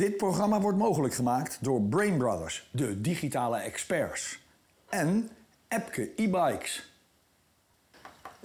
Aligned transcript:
Dit 0.00 0.16
programma 0.16 0.60
wordt 0.60 0.78
mogelijk 0.78 1.14
gemaakt 1.14 1.58
door 1.60 1.82
Brain 1.82 2.18
Brothers, 2.18 2.68
de 2.72 3.00
digitale 3.00 3.56
experts. 3.58 4.40
En 4.88 5.30
Epke 5.68 6.12
e-bikes. 6.16 6.92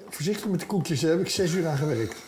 Voorzichtig 0.10 0.48
met 0.48 0.60
de 0.60 0.66
koekjes, 0.66 1.00
daar 1.00 1.12
heb 1.12 1.20
ik 1.20 1.30
zes 1.30 1.54
uur 1.54 1.68
aan 1.68 1.78
gewerkt. 1.78 2.24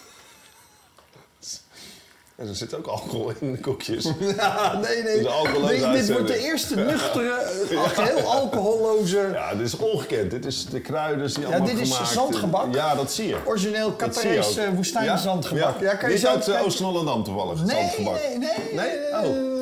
En 2.38 2.48
er 2.48 2.56
zit 2.56 2.76
ook 2.76 2.88
alcohol 2.88 3.32
in 3.40 3.52
de 3.52 3.58
koekjes. 3.60 4.04
Ja, 4.38 4.80
nee, 4.84 5.04
nee. 5.04 5.22
Nee 5.62 5.92
dit 5.92 6.12
wordt 6.12 6.28
de 6.28 6.38
eerste 6.40 6.76
nuchtere, 6.76 7.34
eh, 7.72 7.90
geheel 7.90 8.20
alcoholloze, 8.32 9.30
Ja, 9.34 9.56
dit 9.56 9.66
is 9.68 9.76
ongekend. 9.78 10.32
Dit 10.32 10.46
is 10.46 10.66
de 10.66 10.80
kruiden 10.80 11.28
die 11.28 11.40
Ja, 11.40 11.48
allemaal 11.48 11.68
dit 11.68 11.80
is 11.80 11.92
gemaakt. 11.94 12.12
zandgebak. 12.14 12.74
Ja, 12.74 12.96
dat 12.96 13.12
zie 13.12 13.28
je. 13.28 13.38
origineel 13.46 13.94
Dat 13.98 13.98
ook. 14.68 14.76
woestijnzandgebak. 14.76 15.80
Ja? 15.82 15.96
kan 15.96 16.10
je 16.10 16.16
Dit 16.16 16.24
zo 16.26 16.32
uit 16.32 16.44
kijken? 16.46 16.66
Oost-Hollandam 16.66 17.24
toevallig, 17.24 17.64
Nee, 17.66 17.76
zandgebak. 17.76 18.14
nee, 18.14 18.38
nee. 18.38 18.50
Nee? 18.74 18.90
nee, 19.22 19.30
Oh. 19.30 19.56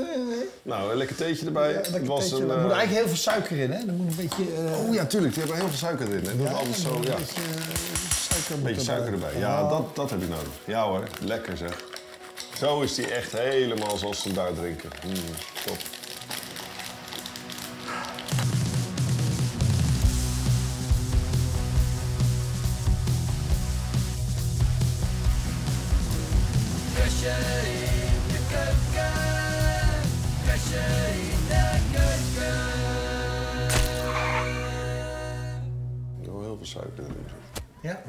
Nou, 0.61 0.91
een 0.91 0.97
lekker 0.97 1.15
theetje 1.15 1.45
erbij. 1.45 1.69
Ja, 1.71 1.75
lekker 1.91 2.05
was 2.05 2.19
theetje. 2.29 2.43
een, 2.43 2.49
Er 2.49 2.55
eh, 2.57 2.61
moet 2.63 2.71
eigenlijk 2.71 2.99
heel 2.99 3.07
veel 3.15 3.23
suiker 3.31 3.57
in, 3.57 3.71
hè? 3.71 3.77
Er 3.87 3.93
moet 3.93 4.07
een 4.09 4.15
beetje... 4.15 4.43
eh, 4.55 4.87
Oh 4.87 4.93
ja, 4.93 5.05
tuurlijk. 5.05 5.33
Die 5.33 5.43
hebben 5.43 5.59
heel 5.61 5.69
veel 5.69 5.77
suiker 5.87 6.07
erin. 6.07 6.29
En 6.29 6.37
doet 6.37 6.47
ja, 6.47 6.53
alles 6.53 6.81
zo, 6.81 6.89
een 6.89 6.95
ja. 7.03 7.15
beetje, 7.15 7.41
eh, 7.41 8.09
suiker 8.29 8.55
Een 8.55 8.61
beetje 8.63 8.81
suiker 8.81 9.13
erbij. 9.13 9.39
Ja, 9.39 9.63
Oh. 9.63 9.69
dat, 9.69 9.95
dat 9.95 10.09
heb 10.09 10.19
je 10.21 10.27
nodig. 10.27 10.47
Ja 10.65 10.83
hoor, 10.87 11.03
lekker 11.21 11.57
zeg. 11.57 11.83
Zo 12.57 12.81
is 12.81 12.95
die 12.95 13.07
echt 13.07 13.31
helemaal 13.31 13.97
zoals 13.97 14.21
ze 14.21 14.33
daar 14.33 14.53
drinken. 14.53 14.89
Mm, 15.05 15.13
top. 15.65 15.77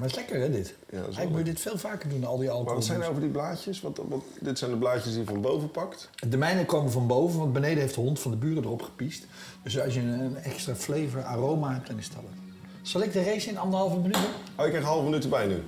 Ja, 0.06 0.12
is 0.12 0.28
lekker, 0.28 0.40
hè, 0.40 0.50
dit? 0.50 0.74
Ja, 0.90 0.98
Eigenlijk 0.98 1.28
moet 1.30 1.38
je 1.38 1.44
dit 1.44 1.60
veel 1.60 1.78
vaker 1.78 2.08
doen, 2.08 2.24
al 2.24 2.38
die 2.38 2.46
alcohol. 2.48 2.64
Maar 2.64 2.74
wat 2.74 2.84
zijn 2.84 2.98
nou 2.98 3.10
over 3.10 3.22
die 3.22 3.30
blaadjes? 3.30 3.80
Wat, 3.80 4.00
wat, 4.08 4.20
dit 4.40 4.58
zijn 4.58 4.70
de 4.70 4.76
blaadjes 4.76 5.10
die 5.12 5.18
je 5.20 5.24
van 5.26 5.40
boven 5.40 5.70
pakt. 5.70 6.10
De 6.28 6.36
mijne 6.36 6.64
komen 6.64 6.92
van 6.92 7.06
boven, 7.06 7.38
want 7.38 7.52
beneden 7.52 7.78
heeft 7.78 7.94
de 7.94 8.00
hond 8.00 8.20
van 8.20 8.30
de 8.30 8.36
buren 8.36 8.64
erop 8.64 8.82
gepiest. 8.82 9.24
Dus 9.62 9.80
als 9.80 9.94
je 9.94 10.00
een 10.00 10.36
extra 10.42 10.74
flavor, 10.74 11.22
aroma 11.24 11.72
hebt, 11.72 11.86
dan 11.86 11.98
is 11.98 12.08
dat 12.08 12.18
het. 12.30 12.40
Zal 12.82 13.02
ik 13.02 13.12
de 13.12 13.22
race 13.24 13.48
in 13.48 13.58
anderhalve 13.58 13.96
minuut 13.96 14.14
doen? 14.14 14.24
Oh, 14.56 14.64
ik 14.64 14.70
krijg 14.70 14.74
een 14.74 14.82
halve 14.82 15.04
minuut 15.04 15.22
erbij 15.24 15.46
nu. 15.46 15.62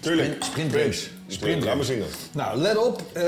Tuurlijk. 0.00 0.26
Sprint- 0.26 0.44
sprintrace. 0.44 1.08
Sprint. 1.26 1.64
Laat 1.64 1.74
maar 1.76 1.84
zien 1.84 1.98
dan. 1.98 2.08
Nou, 2.32 2.58
let 2.58 2.76
op. 2.86 3.02
eh 3.12 3.22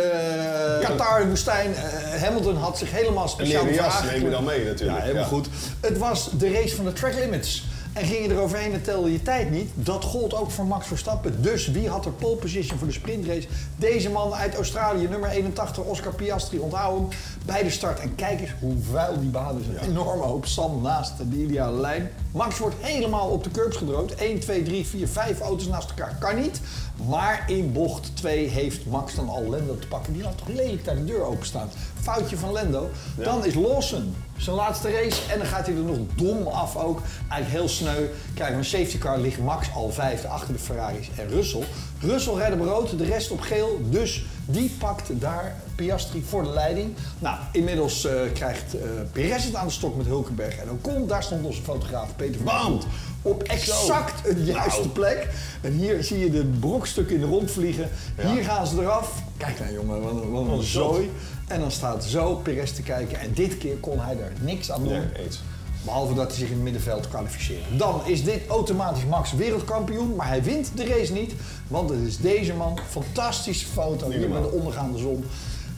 Qatar, 0.80 1.28
woestijn. 1.28 1.74
eh, 1.74 2.22
Hamilton 2.22 2.56
had 2.56 2.78
zich 2.78 2.90
helemaal 2.90 3.28
speciaal 3.28 3.64
leren 3.64 3.76
jas 3.84 4.02
neem 4.02 4.24
je 4.24 4.30
dan 4.30 4.44
mee 4.44 4.64
natuurlijk. 4.64 4.98
Ja, 4.98 5.04
helemaal 5.04 5.24
goed. 5.28 5.48
Het 5.80 5.98
was 5.98 6.30
de 6.38 6.52
race 6.52 6.76
van 6.76 6.84
de 6.84 6.92
track 6.92 7.14
limits. 7.14 7.64
En 7.96 8.06
ging 8.06 8.26
je 8.26 8.32
eroverheen 8.32 8.72
en 8.72 8.82
telde 8.82 9.12
je 9.12 9.22
tijd 9.22 9.50
niet. 9.50 9.70
Dat 9.74 10.04
gold 10.04 10.34
ook 10.34 10.50
voor 10.50 10.66
Max 10.66 10.86
Verstappen. 10.86 11.42
Dus 11.42 11.66
wie 11.66 11.88
had 11.88 12.04
er 12.04 12.12
pole 12.12 12.36
position 12.36 12.78
voor 12.78 12.86
de 12.86 12.92
sprintrace? 12.92 13.48
Deze 13.76 14.10
man 14.10 14.34
uit 14.34 14.54
Australië, 14.54 15.08
nummer 15.08 15.30
81, 15.30 15.84
Oscar 15.84 16.14
Piastri, 16.14 16.58
onthoud 16.58 16.98
hem 16.98 17.08
bij 17.46 17.62
de 17.62 17.70
start. 17.70 18.00
En 18.00 18.14
kijk 18.14 18.40
eens 18.40 18.54
hoe 18.60 18.74
vuil 18.90 19.20
die 19.20 19.28
baan 19.28 19.58
is. 19.60 19.66
Een 19.66 19.88
enorme 19.88 20.22
hoop 20.22 20.46
zand 20.46 20.82
naast 20.82 21.12
de 21.30 21.36
ideale 21.36 21.80
lijn. 21.80 22.10
Max 22.32 22.58
wordt 22.58 22.76
helemaal 22.78 23.28
op 23.28 23.44
de 23.44 23.50
curbs 23.50 23.76
gedroogd. 23.76 24.14
1, 24.14 24.40
2, 24.40 24.62
3, 24.62 24.86
4, 24.86 25.08
5 25.08 25.40
auto's 25.40 25.66
naast 25.66 25.88
elkaar. 25.88 26.16
Kan 26.20 26.40
niet. 26.40 26.60
Maar 27.08 27.44
in 27.46 27.72
bocht 27.72 28.16
2 28.16 28.48
heeft 28.48 28.86
Max 28.86 29.14
dan 29.14 29.28
al 29.28 29.50
Lendo 29.50 29.78
te 29.78 29.88
pakken. 29.88 30.12
Die 30.12 30.22
had 30.22 30.38
toch 30.38 30.48
lelijk 30.48 30.84
daar 30.84 30.96
de 30.96 31.04
deur 31.04 31.22
openstaan. 31.22 31.70
Foutje 32.00 32.36
van 32.36 32.52
Lendo. 32.52 32.88
Dan 33.16 33.44
is 33.44 33.54
Lawson 33.54 34.14
zijn 34.36 34.56
laatste 34.56 34.90
race. 34.90 35.32
En 35.32 35.38
dan 35.38 35.46
gaat 35.46 35.66
hij 35.66 35.76
er 35.76 35.82
nog 35.82 35.96
dom 36.14 36.46
af 36.46 36.76
ook. 36.76 37.00
Eigenlijk 37.28 37.62
heel 37.62 37.68
sneu. 37.68 38.06
Kijk, 38.34 38.54
een 38.54 38.64
safety 38.64 38.98
car 38.98 39.18
ligt 39.18 39.38
Max 39.38 39.68
al 39.74 39.90
vijfde 39.90 40.28
achter 40.28 40.52
de 40.52 40.58
Ferraris 40.58 41.10
en 41.16 41.28
Russell. 41.28 41.64
Russell 42.00 42.34
redde 42.34 42.60
op 42.60 42.66
rood, 42.66 42.98
de 42.98 43.04
rest 43.04 43.30
op 43.30 43.40
geel. 43.40 43.80
Dus 43.90 44.24
die 44.44 44.74
pakt 44.78 45.20
daar 45.20 45.56
Piastri 45.74 46.24
voor 46.28 46.42
de 46.42 46.50
leiding. 46.50 46.94
Nou, 47.18 47.36
inmiddels 47.52 48.04
eh, 48.04 48.14
krijgt 48.32 48.74
eh 48.74 48.80
Perez 49.12 49.44
het 49.44 49.54
aan 49.54 49.66
de 49.66 49.72
stok 49.72 49.96
met 49.96 50.06
Hulkenberg 50.06 50.56
en 50.56 50.70
Ocon. 50.70 51.06
Daar 51.06 51.22
stond 51.22 51.44
onze 51.44 51.62
fotograaf 51.62 52.16
Peter 52.16 52.42
Band 52.42 52.86
op 53.26 53.42
exact 53.42 54.24
de 54.24 54.44
juiste 54.44 54.88
plek. 54.88 55.28
En 55.60 55.72
hier 55.72 56.04
zie 56.04 56.18
je 56.18 56.30
de 56.30 56.44
brokstukken 56.60 57.14
in 57.14 57.20
de 57.20 57.26
rond 57.26 57.50
vliegen. 57.50 57.88
Hier 58.32 58.42
gaan 58.42 58.66
ze 58.66 58.80
eraf. 58.80 59.22
Kijk 59.36 59.58
nou 59.58 59.72
jongen, 59.72 60.02
wat 60.02 60.12
een, 60.12 60.30
wat 60.30 60.64
zooi. 60.64 61.10
En 61.48 61.60
dan 61.60 61.70
staat 61.70 62.04
zo 62.04 62.34
Perez 62.34 62.70
te 62.70 62.82
kijken. 62.82 63.20
En 63.20 63.32
dit 63.32 63.58
keer 63.58 63.76
kon 63.76 64.00
hij 64.00 64.18
er 64.18 64.32
niks 64.40 64.70
aan 64.70 64.82
doen. 64.82 64.92
Nee, 64.92 65.24
eens. 65.24 65.40
Behalve 65.84 66.14
dat 66.14 66.26
hij 66.26 66.36
zich 66.36 66.48
in 66.48 66.54
het 66.54 66.62
middenveld 66.62 67.08
kwalificeert. 67.08 67.62
Dan 67.76 68.00
is 68.04 68.24
dit 68.24 68.40
automatisch 68.48 69.04
Max 69.04 69.32
wereldkampioen. 69.32 70.14
Maar 70.16 70.28
hij 70.28 70.42
wint 70.42 70.70
de 70.74 70.86
race 70.86 71.12
niet. 71.12 71.32
Want 71.68 71.90
het 71.90 72.00
is 72.06 72.18
deze 72.18 72.54
man. 72.54 72.78
Fantastische 72.88 73.66
foto 73.66 74.10
hier 74.10 74.28
met 74.28 74.42
de 74.42 74.50
ondergaande 74.50 74.98
zon. 74.98 75.24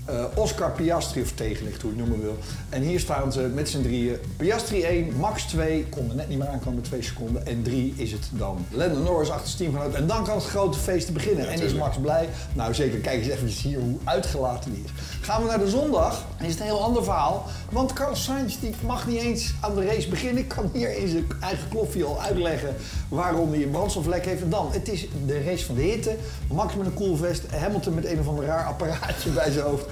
Eh, 0.09 0.25
Oscar 0.35 0.71
Piastri, 0.71 1.23
of 1.23 1.33
tegenlicht, 1.33 1.83
hoe 1.83 1.95
je 1.95 2.01
het 2.01 2.09
noemen 2.09 2.27
wil. 2.27 2.39
En 2.69 2.83
hier 2.83 3.01
staan 3.01 3.33
ze 3.33 3.41
met 3.41 3.69
z'n 3.69 3.83
drieën. 3.83 4.17
Piastri 4.37 4.83
1, 4.83 5.17
Max 5.17 5.43
2, 5.43 5.87
kon 5.91 6.09
er 6.09 6.15
net 6.17 6.29
niet 6.29 6.39
meer 6.39 6.49
aankomen 6.49 6.75
met 6.75 6.85
2 6.85 7.03
seconden. 7.03 7.47
En 7.47 7.63
3 7.63 7.95
is 7.97 8.13
het 8.13 8.29
dan. 8.33 8.67
Lando 8.71 8.99
Norris 8.99 9.31
achter 9.31 9.49
zijn 9.49 9.71
teamgenoot. 9.71 9.95
En 9.95 10.07
dan 10.07 10.25
kan 10.25 10.35
het 10.35 10.45
grote 10.45 10.79
feest 10.79 11.13
beginnen. 11.13 11.49
en 11.49 11.61
is. 11.61 11.75
Max 11.75 11.97
blij? 11.97 12.29
Nou 12.53 12.75
zeker, 12.75 12.99
kijk 12.99 13.19
eens 13.19 13.29
even 13.29 13.47
hier 13.47 13.79
hoe 13.79 13.99
uitgelaten 14.05 14.73
die 14.73 14.85
is. 14.85 14.91
Gaan 15.21 15.43
we 15.43 15.49
naar 15.49 15.59
de 15.59 15.69
zondag, 15.69 16.25
dan 16.37 16.47
is 16.47 16.53
het 16.53 16.61
een 16.61 16.67
heel 16.67 16.83
ander 16.83 17.05
verhaal. 17.05 17.47
Want 17.71 17.93
Carlos 17.93 18.25
Sainz 18.25 18.59
die 18.61 18.75
mag 18.87 19.07
niet 19.07 19.23
eens 19.23 19.55
aan 19.61 19.75
de 19.75 19.85
race 19.85 20.09
beginnen. 20.09 20.47
Kan 20.47 20.71
hier 20.73 20.97
in 20.97 21.09
zijn 21.09 21.27
eigen 21.41 21.69
kloffie 21.69 22.05
al 22.05 22.23
uitleggen 22.23 22.75
waarom 23.09 23.53
hij 23.53 23.63
een 23.63 23.71
brandstoflek 23.71 24.25
heeft. 24.25 24.43
En 24.43 24.51
dan, 24.51 24.69
het 24.73 24.89
is 24.89 25.07
de 25.27 25.43
race 25.45 25.65
van 25.65 25.75
de 25.75 25.83
hitte. 25.83 26.17
Max 26.53 26.75
met 26.75 26.87
een 26.87 26.95
koelvest, 26.95 27.43
Hamilton 27.51 27.95
met 27.95 28.05
een 28.05 28.21
of 28.21 28.29
ander 28.29 28.45
raar 28.45 28.65
apparaatje 28.65 29.31
bij 29.31 29.51
zijn 29.51 29.65
hoofd. 29.65 29.87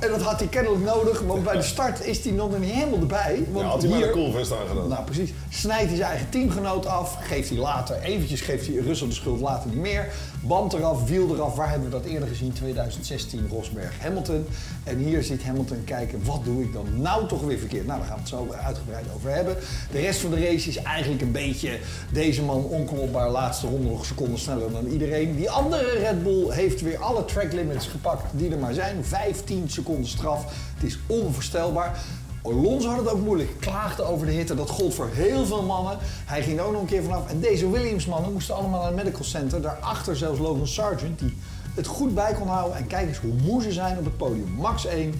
En 0.00 0.08
dat 0.10 0.22
had 0.22 0.38
hij 0.38 0.48
kennelijk 0.48 0.84
nodig, 0.84 1.20
want 1.20 1.44
bij 1.44 1.56
de 1.56 1.62
start 1.62 2.04
is 2.04 2.24
hij 2.24 2.32
nog 2.32 2.58
niet 2.58 2.70
helemaal 2.70 2.98
erbij. 3.00 3.44
Want 3.50 3.64
Ja, 3.64 3.70
had 3.70 3.82
hij 3.82 3.90
maar 3.90 4.02
een 4.02 4.12
aangedaan. 4.52 4.88
nou, 4.88 5.04
precies. 5.04 5.30
Snijdt 5.48 5.86
hij 5.88 5.96
zijn 5.96 6.08
eigen 6.10 6.28
teamgenoot 6.28 6.86
af. 6.86 7.16
Geeft 7.20 7.48
hij 7.48 7.58
later, 7.58 7.98
eventjes 8.00 8.40
geeft 8.40 8.66
hij 8.66 8.76
Russell 8.76 9.08
de 9.08 9.14
schuld, 9.14 9.40
later 9.40 9.70
niet 9.70 9.78
meer. 9.78 10.08
Band 10.46 10.72
eraf, 10.72 11.08
wiel 11.08 11.34
eraf. 11.34 11.54
Waar 11.54 11.70
hebben 11.70 11.90
we 11.90 11.96
dat 11.96 12.04
eerder 12.04 12.28
gezien? 12.28 12.52
2016, 12.52 13.48
Rosberg, 13.50 14.00
Hamilton. 14.00 14.46
En 14.84 14.98
hier 14.98 15.22
ziet 15.22 15.44
Hamilton 15.44 15.84
kijken, 15.84 16.24
wat 16.24 16.44
doe 16.44 16.62
ik 16.62 16.72
dan 16.72 16.86
nou 17.00 17.28
toch 17.28 17.42
weer 17.42 17.58
verkeerd? 17.58 17.86
Nou, 17.86 17.98
daar 17.98 18.08
gaan 18.08 18.16
we 18.16 18.22
het 18.22 18.30
zo 18.30 18.64
uitgebreid 18.64 19.06
over 19.14 19.30
hebben. 19.30 19.56
De 19.90 20.00
rest 20.00 20.20
van 20.20 20.30
de 20.30 20.46
race 20.46 20.68
is 20.68 20.76
eigenlijk 20.76 21.22
een 21.22 21.32
beetje 21.32 21.78
deze 22.12 22.42
man 22.42 22.64
onklopbaar. 22.64 23.30
Laatste 23.30 23.66
ronde 23.66 23.88
nog 23.88 24.04
seconden 24.04 24.38
sneller 24.38 24.72
dan 24.72 24.86
iedereen. 24.86 25.36
Die 25.36 25.50
andere 25.50 25.98
Red 25.98 26.22
Bull 26.22 26.50
heeft 26.50 26.80
weer 26.80 26.98
alle 26.98 27.24
track 27.24 27.52
limits 27.52 27.86
gepakt 27.86 28.24
die 28.30 28.50
er 28.50 28.58
maar 28.58 28.74
zijn. 28.74 29.04
15 29.04 29.70
seconden 29.70 30.08
straf. 30.08 30.44
Het 30.74 30.84
is 30.84 30.98
onvoorstelbaar. 31.06 32.00
Alonso 32.46 32.88
had 32.88 32.98
het 32.98 33.08
ook 33.08 33.20
moeilijk, 33.20 33.50
klaagde 33.60 34.02
over 34.02 34.26
de 34.26 34.32
hitte. 34.32 34.54
Dat 34.54 34.70
gold 34.70 34.94
voor 34.94 35.08
heel 35.12 35.46
veel 35.46 35.62
mannen. 35.62 35.98
Hij 36.24 36.42
ging 36.42 36.58
er 36.58 36.64
ook 36.64 36.72
nog 36.72 36.80
een 36.80 36.86
keer 36.86 37.02
vanaf. 37.02 37.28
En 37.30 37.40
deze 37.40 37.70
Williams-mannen 37.70 38.32
moesten 38.32 38.54
allemaal 38.54 38.78
naar 38.80 38.92
het 38.92 38.96
medical 38.96 39.24
center. 39.24 39.62
Daarachter 39.62 40.16
zelfs 40.16 40.38
Logan 40.38 40.66
Sargent, 40.66 41.18
die 41.18 41.36
het 41.74 41.86
goed 41.86 42.14
bij 42.14 42.32
kon 42.32 42.48
houden. 42.48 42.76
En 42.76 42.86
kijk 42.86 43.08
eens 43.08 43.18
hoe 43.18 43.32
moe 43.32 43.62
ze 43.62 43.72
zijn 43.72 43.98
op 43.98 44.04
het 44.04 44.16
podium. 44.16 44.48
Max 44.48 44.86
1, 44.86 45.14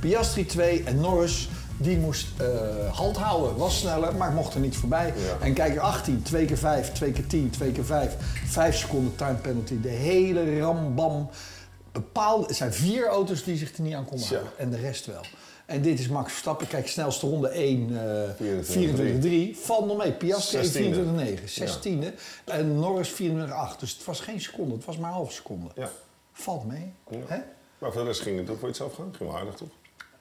Piastri 0.00 0.46
2 0.46 0.82
en 0.84 1.00
Norris. 1.00 1.48
Die 1.76 1.98
moest 1.98 2.26
eh, 2.36 2.46
halt 2.92 3.16
houden, 3.16 3.56
was 3.56 3.78
sneller, 3.78 4.14
maar 4.16 4.32
mocht 4.32 4.54
er 4.54 4.60
niet 4.60 4.76
voorbij. 4.76 5.06
Ja. 5.06 5.46
En 5.46 5.54
kijk, 5.54 5.78
18, 5.78 6.22
2 6.22 6.44
keer 6.44 6.58
5, 6.58 6.92
2 6.92 7.12
keer 7.12 7.26
10, 7.26 7.50
2 7.50 7.72
keer 7.72 7.84
5, 7.84 8.16
5 8.46 8.76
seconden 8.76 9.16
time 9.16 9.34
penalty. 9.34 9.80
De 9.80 9.88
hele 9.88 10.60
rambam. 10.60 11.28
Bepaalde, 11.92 12.46
het 12.46 12.56
zijn 12.56 12.72
vier 12.72 13.06
auto's 13.06 13.44
die 13.44 13.56
zich 13.56 13.76
er 13.76 13.82
niet 13.82 13.94
aan 13.94 14.04
konden 14.04 14.26
houden. 14.28 14.52
En 14.58 14.70
de 14.70 14.76
rest 14.76 15.06
wel. 15.06 15.22
En 15.72 15.82
dit 15.82 15.98
is 15.98 16.08
Max 16.08 16.30
Verstappen. 16.30 16.66
Kijk, 16.66 16.88
snelste 16.88 17.26
ronde 17.26 17.48
1, 17.48 17.90
eh, 17.90 18.60
24-3. 18.62 19.56
Valt 19.56 19.86
nog 19.86 19.96
mee. 19.96 20.12
Piastri 20.12 20.58
16e. 20.58 20.94
24-9, 21.44 21.48
16e. 21.48 22.14
En 22.44 22.78
Norris 22.78 23.08
24-8. 23.08 23.80
Dus 23.80 23.92
het 23.92 24.04
was 24.04 24.20
geen 24.20 24.40
seconde, 24.40 24.74
het 24.74 24.84
was 24.84 24.96
maar 24.96 25.10
een 25.10 25.16
halve 25.16 25.32
seconde. 25.32 25.70
Ja. 25.74 25.90
Valt 26.32 26.66
mee. 26.66 26.92
Ja. 27.10 27.16
Hè? 27.26 27.38
Maar 27.78 27.92
voor 27.92 28.00
de 28.00 28.06
rest 28.06 28.20
ging 28.20 28.38
het 28.38 28.50
ook 28.50 28.58
voor 28.58 28.68
iets 28.68 28.80
afgaan. 28.80 29.14
Ging 29.16 29.30
wel 29.30 29.38
aardig 29.38 29.54
toch? 29.54 29.68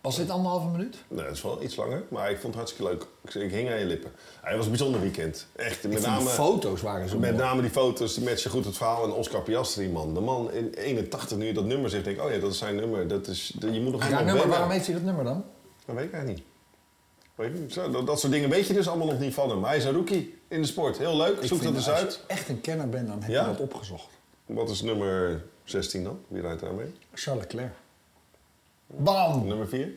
Was 0.01 0.15
dit 0.15 0.29
anderhalve 0.29 0.67
minuut? 0.67 0.95
Nee, 1.07 1.25
dat 1.25 1.33
is 1.35 1.41
wel 1.41 1.63
iets 1.63 1.75
langer, 1.75 2.03
maar 2.09 2.29
ik 2.29 2.35
vond 2.39 2.45
het 2.47 2.55
hartstikke 2.55 2.91
leuk. 2.91 3.05
Ik, 3.23 3.33
ik 3.33 3.51
hing 3.51 3.69
aan 3.69 3.79
je 3.79 3.85
lippen. 3.85 4.11
Ja, 4.43 4.47
het 4.47 4.55
was 4.55 4.63
een 4.65 4.71
bijzonder 4.71 5.01
weekend. 5.01 5.47
Echt, 5.55 5.83
met 5.83 5.97
Ik 5.97 6.05
name, 6.05 6.23
de 6.23 6.29
foto's 6.29 6.81
waren 6.81 7.09
zo 7.09 7.17
met 7.17 7.31
mooi. 7.31 7.43
name 7.43 7.61
die 7.61 7.69
foto's, 7.69 8.13
die 8.15 8.23
matchen 8.23 8.51
goed 8.51 8.65
het 8.65 8.77
verhaal. 8.77 9.03
En 9.03 9.11
Oscar 9.11 9.41
Piastri, 9.41 9.89
man. 9.89 10.13
De 10.13 10.19
man 10.19 10.51
in 10.51 10.73
81, 10.73 11.37
nu 11.37 11.45
je 11.45 11.53
dat 11.53 11.65
nummer 11.65 11.89
zegt, 11.89 12.03
denk 12.03 12.17
ik, 12.17 12.23
oh 12.23 12.31
ja, 12.31 12.37
dat 12.39 12.51
is 12.51 12.57
zijn 12.57 12.75
nummer. 12.75 13.07
Dat 13.07 13.27
is, 13.27 13.53
je 13.59 13.81
moet 13.81 13.91
nog 13.91 14.01
Ja, 14.01 14.05
helemaal 14.07 14.15
nummer, 14.17 14.33
wennen. 14.33 14.49
waarom 14.49 14.69
heeft 14.71 14.85
hij 14.85 14.95
dat 14.95 15.03
nummer 15.03 15.23
dan? 15.23 15.43
Dat 15.85 15.95
weet 15.95 16.05
ik 16.05 16.13
eigenlijk 16.13 16.43
niet. 17.37 17.65
Ik. 17.67 17.71
Zo, 17.73 17.89
dat, 17.91 18.07
dat 18.07 18.19
soort 18.19 18.31
dingen 18.31 18.49
weet 18.49 18.67
je 18.67 18.73
dus 18.73 18.87
allemaal 18.87 19.07
nog 19.07 19.19
niet 19.19 19.33
van 19.33 19.49
hem. 19.49 19.59
Maar 19.59 19.69
hij 19.69 19.77
is 19.77 19.83
een 19.85 19.93
rookie 19.93 20.39
in 20.47 20.61
de 20.61 20.67
sport. 20.67 20.97
Heel 20.97 21.17
leuk, 21.17 21.37
zoek 21.43 21.63
dat 21.63 21.73
eens 21.75 21.89
als 21.89 21.99
uit. 21.99 22.13
je 22.13 22.33
echt 22.33 22.49
een 22.49 22.61
kenner 22.61 22.89
bent, 22.89 23.07
dan 23.07 23.21
heb 23.21 23.31
Ja? 23.31 23.41
je 23.41 23.47
dat 23.47 23.59
opgezocht. 23.59 24.07
Wat 24.45 24.69
is 24.69 24.81
nummer 24.81 25.43
16 25.63 26.03
dan? 26.03 26.19
Wie 26.27 26.41
rijdt 26.41 26.61
daarmee? 26.61 26.93
Charles 27.13 27.43
Leclerc. 27.43 27.71
Bam! 28.99 29.47
Nummer 29.47 29.65
4? 29.65 29.93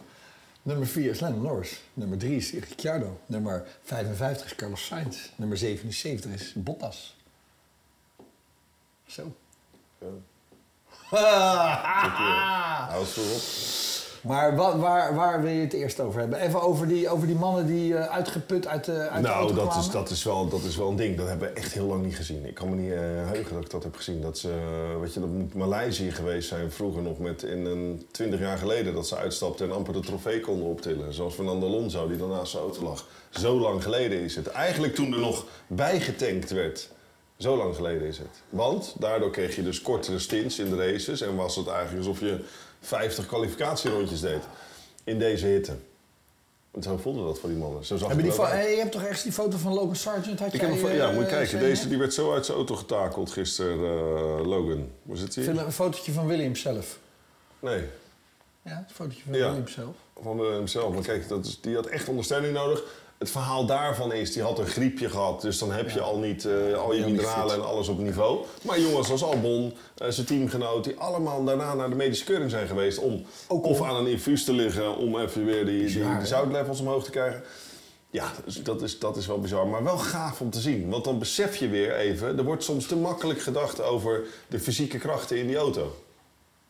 Nummer 0.67 0.87
4 0.87 1.11
is 1.11 1.21
Lennon 1.21 1.43
Norris. 1.43 1.81
Nummer 1.97 2.17
3 2.17 2.37
is 2.37 2.53
Ricciardo. 2.55 3.19
Nummer 3.29 3.67
55 3.83 4.47
is 4.47 4.53
Carlos 4.55 4.81
Sainz. 4.81 5.31
Nummer 5.39 5.57
77 5.57 6.33
is 6.33 6.53
Bottas. 6.55 7.15
Zo. 9.07 9.33
Hou 11.11 13.05
het 13.05 13.19
op. 13.19 13.94
Maar 14.25 14.57
wa- 14.57 14.79
waar, 14.79 15.15
waar 15.15 15.43
wil 15.43 15.51
je 15.51 15.61
het 15.61 15.73
eerst 15.73 16.01
over 16.01 16.21
hebben? 16.21 16.39
Even 16.41 16.63
over 16.63 16.89
die, 16.89 17.09
over 17.09 17.27
die 17.27 17.37
mannen 17.37 17.67
die 17.67 17.97
eh, 17.97 18.11
uitgeput 18.15 18.67
uit 18.67 18.85
de, 18.85 19.09
uit 19.09 19.23
Nou, 19.23 19.55
dat 19.55 19.77
is, 19.77 19.91
dat, 19.91 20.11
is 20.11 20.25
wel, 20.25 20.49
dat 20.49 20.63
is 20.63 20.77
wel 20.77 20.89
een 20.89 20.97
ding. 20.97 21.17
Dat 21.17 21.29
hebben 21.29 21.49
we 21.49 21.55
echt 21.55 21.73
heel 21.73 21.87
lang 21.87 22.05
niet 22.05 22.17
gezien. 22.17 22.47
Ik 22.47 22.55
kan 22.55 22.69
me 22.71 22.77
niet 22.77 22.93
eh, 22.93 22.99
heugen 23.01 23.55
dat 23.55 23.65
ik 23.65 23.71
dat 23.71 23.83
heb 23.83 23.97
gezien. 23.97 24.21
Dat, 24.21 24.39
ze, 24.39 24.49
eh, 24.51 25.01
weet 25.01 25.15
je, 25.15 25.21
dat 25.21 25.29
moet 25.29 25.55
Maleisië 25.55 26.11
geweest 26.11 26.49
zijn 26.49 26.73
vroeger 26.73 27.03
nog 27.03 27.19
met 27.19 27.43
in 27.43 27.65
een 27.65 28.07
20 28.11 28.41
jaar 28.41 28.59
geleden 28.59 28.95
dat 28.95 29.09
ze 29.09 29.17
uitstapten 29.17 29.67
en 29.69 29.75
amper 29.75 29.93
de 29.93 30.01
trofee 30.01 30.41
konden 30.41 30.69
optillen. 30.69 31.15
Zoals 31.15 31.35
Fernando 31.35 31.67
Alonso 31.67 32.09
die 32.09 32.17
dan 32.17 32.29
naast 32.29 32.51
zijn 32.51 32.63
auto 32.63 32.83
lag. 32.83 33.07
Zo 33.31 33.61
lang 33.61 33.83
geleden 33.83 34.21
is 34.21 34.37
het. 34.37 34.47
Eigenlijk 34.47 34.95
toen 34.95 35.13
er 35.13 35.21
nog 35.21 35.45
bijgetankt 35.67 36.51
werd. 36.51 36.89
Zo 37.37 37.57
lang 37.57 37.75
geleden 37.75 38.09
is 38.09 38.19
het. 38.19 38.43
Want 38.49 38.95
daardoor 38.99 39.31
kreeg 39.31 39.57
je 39.57 39.63
dus 39.63 39.83
kortere 39.83 40.19
stints 40.19 40.59
in 40.59 40.71
de 40.71 40.77
races 40.77 41.21
en 41.21 41.37
was 41.37 41.57
het 41.57 41.67
eigenlijk 41.67 42.07
alsof 42.07 42.21
je 42.21 42.45
50 42.85 43.27
kwalificatierondjes 43.27 44.21
deed 44.21 44.43
in 45.05 45.19
deze 45.19 45.47
hitte. 45.47 45.73
Zo 46.81 46.97
voelde 46.97 47.25
dat 47.25 47.39
voor 47.39 47.49
die 47.49 47.59
mannen. 47.59 47.85
Zo 47.85 47.97
zag 47.97 48.09
Hebben 48.09 48.27
het 48.27 48.35
die 48.37 48.45
uit. 48.45 48.65
eh, 48.67 48.71
je 48.73 48.79
hebt 48.79 48.93
toch 48.93 49.03
ergens 49.03 49.23
die 49.23 49.33
foto 49.33 49.57
van 49.57 49.73
Logan 49.73 49.97
Sargent? 49.97 50.39
Had 50.39 50.55
Ik 50.55 50.61
jij, 50.61 50.71
heb 50.71 50.79
een 50.83 50.87
fo- 50.89 50.95
ja, 50.95 51.09
eh, 51.09 51.15
moet 51.15 51.25
je 51.25 51.31
kijken. 51.31 51.59
Deze 51.59 51.89
die 51.89 51.99
werd 51.99 52.15
zo 52.15 52.33
uit 52.33 52.45
zijn 52.45 52.57
auto 52.57 52.75
getakeld 52.77 53.31
gisteren, 53.31 53.79
eh, 53.79 54.47
Logan. 54.47 54.89
Hoe 55.03 55.17
zit 55.17 55.35
hij? 55.35 55.45
Film- 55.45 55.59
Een 55.59 55.73
fotootje 55.73 56.13
van 56.13 56.27
Williams 56.27 56.61
zelf. 56.61 56.99
Nee, 57.59 57.85
Ja, 58.63 58.77
een 58.89 58.95
fotootje 58.95 59.23
van 59.25 59.35
Ja. 59.35 59.47
Williams 59.49 59.73
zelf. 59.73 59.95
van 60.23 60.39
eh, 60.41 60.51
hemzelf. 60.53 60.95
Maar 60.95 61.03
kijk, 61.03 61.29
dat 61.29 61.47
is, 61.47 61.61
die 61.61 61.75
had 61.75 61.87
echt 61.87 62.09
ondersteuning 62.09 62.55
nodig. 62.55 62.83
Het 63.19 63.31
verhaal 63.31 63.67
daarvan 63.67 64.13
is, 64.13 64.33
die 64.33 64.43
had 64.43 64.59
een 64.59 64.67
griepje 64.67 65.09
gehad. 65.11 65.41
Dus 65.41 65.59
dan 65.59 65.73
heb 65.73 65.91
je 65.91 66.01
al 66.01 66.19
niet 66.19 66.45
eh, 66.45 66.75
al 66.77 66.95
je 66.95 67.05
mineralen 67.05 67.55
en 67.55 67.65
alles 67.67 67.89
op 67.89 67.99
niveau. 67.99 68.45
Maar 68.63 68.81
jongens 68.81 69.11
als 69.11 69.23
Albon, 69.25 69.75
eh, 69.97 70.09
zijn 70.11 70.27
teamgenoot, 70.27 70.85
die 70.85 70.97
allemaal 70.99 71.45
daarna 71.45 71.75
naar 71.75 71.89
de 71.91 71.95
medische 71.97 72.25
keuring 72.25 72.51
zijn 72.51 72.67
geweest. 72.67 72.99
Om 72.99 73.25
Ook 73.49 73.65
of 73.65 73.81
om- 73.81 73.87
aan 73.87 73.97
een 73.97 74.07
infuus 74.07 74.45
te 74.45 74.53
liggen, 74.53 74.97
om 74.97 75.19
even 75.19 75.45
weer 75.45 75.67
die, 75.67 75.87
die, 75.87 76.05
zoutlevels 76.27 76.81
omhoog 76.81 77.05
te 77.05 77.11
krijgen. 77.11 77.43
Ja, 78.11 78.33
dat 78.63 78.83
is, 78.83 78.99
dat 78.99 79.17
is 79.17 79.27
wel 79.27 79.41
bizar. 79.41 79.67
Maar 79.67 79.85
wel 79.85 79.99
gaaf 79.99 80.41
om 80.41 80.51
te 80.51 80.61
zien. 80.61 80.89
Want 80.91 81.05
dan 81.05 81.19
besef 81.19 81.57
je 81.57 81.69
weer 81.69 81.97
even, 81.97 82.39
er 82.39 82.45
wordt 82.45 82.65
soms 82.65 82.87
te 82.87 82.97
makkelijk 82.97 83.41
gedacht 83.43 83.83
over 83.83 84.21
de 84.49 84.61
fysieke 84.61 84.99
krachten 84.99 85.39
in 85.39 85.47
die 85.47 85.57
auto. 85.57 85.97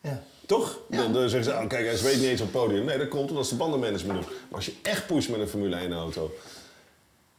Ja. 0.01 0.23
Toch? 0.45 0.79
Dan, 0.89 1.13
dan 1.13 1.29
zeggen 1.29 1.51
ze, 1.51 1.59
oh, 1.59 1.67
kijk, 1.67 1.85
hij 1.85 1.95
zweet 1.95 2.15
niet 2.15 2.25
eens 2.25 2.41
op 2.41 2.53
het 2.53 2.61
podium. 2.61 2.85
Nee, 2.85 2.97
dat 2.97 3.07
komt 3.07 3.29
omdat 3.29 3.47
ze 3.47 3.55
bandenmanagement 3.55 4.19
doen. 4.19 4.29
Maar 4.29 4.55
als 4.55 4.65
je 4.65 4.73
echt 4.81 5.07
pusht 5.07 5.29
met 5.29 5.39
een 5.39 5.47
Formule 5.47 5.75
1 5.75 5.93
auto, 5.93 6.31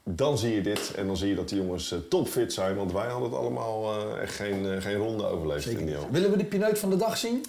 dan 0.02 0.38
zie 0.38 0.54
je 0.54 0.60
dit. 0.60 0.94
En 0.94 1.06
dan 1.06 1.16
zie 1.16 1.28
je 1.28 1.34
dat 1.34 1.48
die 1.48 1.58
jongens 1.58 1.92
eh, 1.92 1.98
topfit 1.98 2.52
zijn. 2.52 2.76
Want 2.76 2.92
wij 2.92 3.06
hadden 3.06 3.30
het 3.30 3.38
allemaal 3.38 3.92
eh, 3.92 4.22
echt 4.22 4.34
geen, 4.34 4.72
eh, 4.72 4.82
geen 4.82 4.96
ronde 4.96 5.26
overleefd 5.26 5.64
Zeker 5.64 5.80
in 5.80 5.86
die 5.86 5.94
auto. 5.94 6.10
Willen 6.10 6.30
we 6.30 6.36
de 6.36 6.44
pineut 6.44 6.78
van 6.78 6.90
de 6.90 6.96
dag 6.96 7.16
zien? 7.16 7.44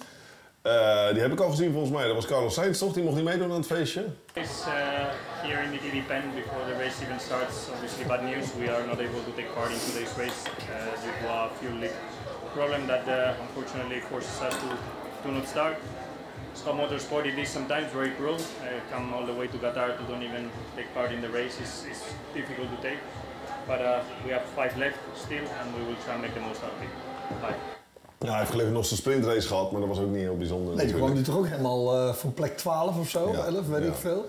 Eh, 0.62 1.12
die 1.12 1.22
heb 1.22 1.32
ik 1.32 1.40
al 1.40 1.50
gezien 1.50 1.72
volgens 1.72 1.92
mij. 1.92 2.06
Dat 2.06 2.16
was 2.16 2.26
Carlos 2.26 2.54
Sainz, 2.54 2.80
toch? 2.80 2.94
Die 2.94 3.04
mocht 3.04 3.16
niet 3.16 3.26
meedoen 3.26 3.50
aan 3.52 3.58
het 3.58 3.66
feestje. 3.66 4.06
Is 4.34 4.64
uh, 4.68 4.74
here 5.48 5.64
in 5.64 5.72
the 5.72 5.78
DD 5.78 6.08
pen 6.08 6.24
before 6.36 6.62
the 6.70 6.84
race 6.84 6.98
even 7.04 7.20
starts. 7.20 7.56
Obviously, 7.74 8.06
bad 8.08 8.22
news. 8.22 8.46
We 8.60 8.72
are 8.74 8.86
not 8.86 9.00
able 9.08 9.24
to 9.28 9.34
take 9.36 9.50
part 9.56 9.70
in 9.70 9.80
today's 9.88 10.14
race 10.18 10.40
uh, 10.46 11.02
due 11.04 11.14
to 11.22 11.28
a 11.34 11.50
fuel 11.60 11.78
leak 11.80 11.96
problem 12.58 12.88
that 12.88 13.08
uh, 13.08 13.46
unfortunately 13.46 14.00
forces 14.10 14.42
us 14.42 14.56
to, 14.62 14.68
to 15.28 15.34
not 15.34 15.48
start. 15.48 15.78
Scott 16.54 16.76
Motorsport 16.76 17.26
it 17.26 17.38
is 17.38 17.50
sometimes 17.50 17.92
very 17.94 18.12
cruel. 18.12 18.36
Uh, 18.36 18.80
come 18.92 19.14
all 19.14 19.26
the 19.26 19.34
way 19.34 19.48
to 19.48 19.58
Qatar 19.58 19.98
to 19.98 20.04
don't 20.04 20.24
even 20.24 20.50
take 20.76 20.94
part 20.94 21.12
in 21.12 21.22
the 21.22 21.30
race 21.30 21.60
is, 21.60 21.86
is 21.92 22.00
difficult 22.34 22.70
to 22.76 22.82
take. 22.82 23.00
But 23.68 23.82
uh, 23.82 24.04
we 24.26 24.32
have 24.32 24.44
five 24.56 24.78
left 24.78 24.98
still, 25.16 25.46
and 25.60 25.76
we 25.76 25.82
will 25.88 26.00
try 26.06 26.14
and 26.14 26.22
make 26.22 26.34
the 26.34 26.40
most 26.40 26.64
out 26.64 26.74
of 26.74 26.82
it. 26.82 26.90
Bye. 27.42 27.56
Ja, 28.20 28.30
hij 28.30 28.38
heeft 28.38 28.52
gelukkig 28.52 28.74
nog 28.74 28.86
zijn 28.86 29.00
sprintrace 29.00 29.48
gehad, 29.48 29.72
maar 29.72 29.80
dat 29.80 29.90
was 29.90 30.00
ook 30.00 30.10
niet 30.10 30.22
heel 30.22 30.38
bijzonder 30.38 30.76
Nee, 30.76 30.86
die 30.86 30.96
kwam 30.96 31.14
nu 31.14 31.22
toch 31.22 31.38
ook 31.38 31.48
helemaal 31.48 31.94
eh, 31.96 32.14
van 32.14 32.34
plek 32.34 32.58
12 32.58 33.00
of 33.00 33.10
zo, 33.10 33.32
Ja, 33.32 33.46
11, 33.46 33.68
weet 33.68 33.84
ja. 33.84 33.88
ik 33.88 33.96
veel. 33.96 34.26